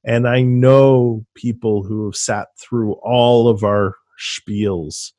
[0.03, 5.13] And I know people who have sat through all of our spiels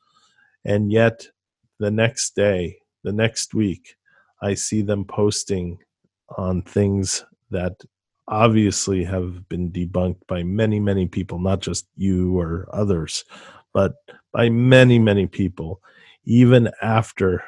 [0.64, 1.26] and yet
[1.80, 3.96] the next day, the next week,
[4.42, 5.78] I see them posting
[6.36, 7.82] on things that
[8.28, 13.24] obviously have been debunked by many, many people, not just you or others,
[13.74, 13.94] but
[14.32, 15.80] by many, many people,
[16.24, 17.44] even after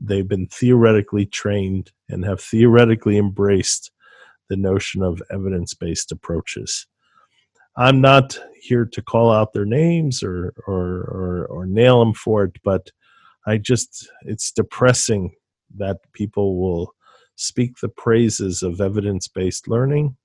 [0.00, 3.90] they've been theoretically trained and have theoretically embraced
[4.48, 6.86] the notion of evidence based approaches.
[7.76, 12.44] I'm not here to call out their names or, or, or, or nail them for
[12.44, 12.90] it, but
[13.50, 15.34] I just, it's depressing
[15.76, 16.94] that people will
[17.34, 20.16] speak the praises of evidence based learning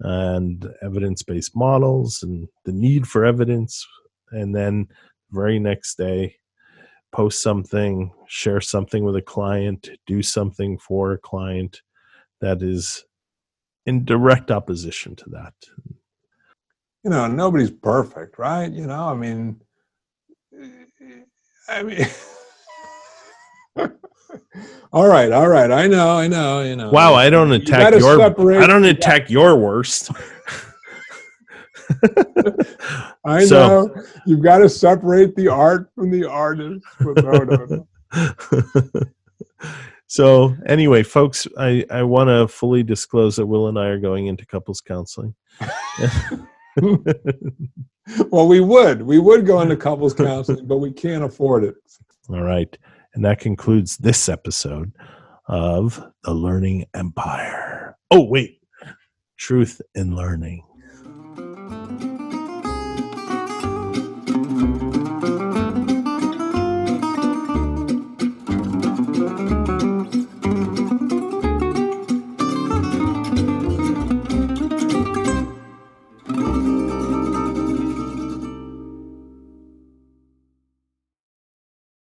[0.00, 3.84] and evidence based models and the need for evidence.
[4.30, 4.86] And then
[5.32, 6.36] very next day,
[7.10, 11.82] post something, share something with a client, do something for a client
[12.40, 13.04] that is
[13.84, 15.54] in direct opposition to that.
[17.02, 18.70] You know, nobody's perfect, right?
[18.70, 19.60] You know, I mean,
[21.68, 22.06] I mean.
[24.92, 25.70] all right, all right.
[25.70, 26.90] I know, I know, you know.
[26.90, 30.10] Wow, I don't attack gotta your separate- I don't attack your worst.
[33.24, 36.84] I So- know you've got to separate the art from the artist.
[37.00, 37.86] No, no, no.
[40.06, 44.26] so anyway, folks, I, I want to fully disclose that Will and I are going
[44.26, 45.34] into couples counseling.
[48.30, 51.74] Well, we would, we would go into couples counseling, but we can't afford it.
[52.30, 52.76] All right.
[53.14, 54.92] And that concludes this episode
[55.46, 57.96] of The Learning Empire.
[58.10, 58.60] Oh, wait.
[59.36, 60.64] Truth in Learning.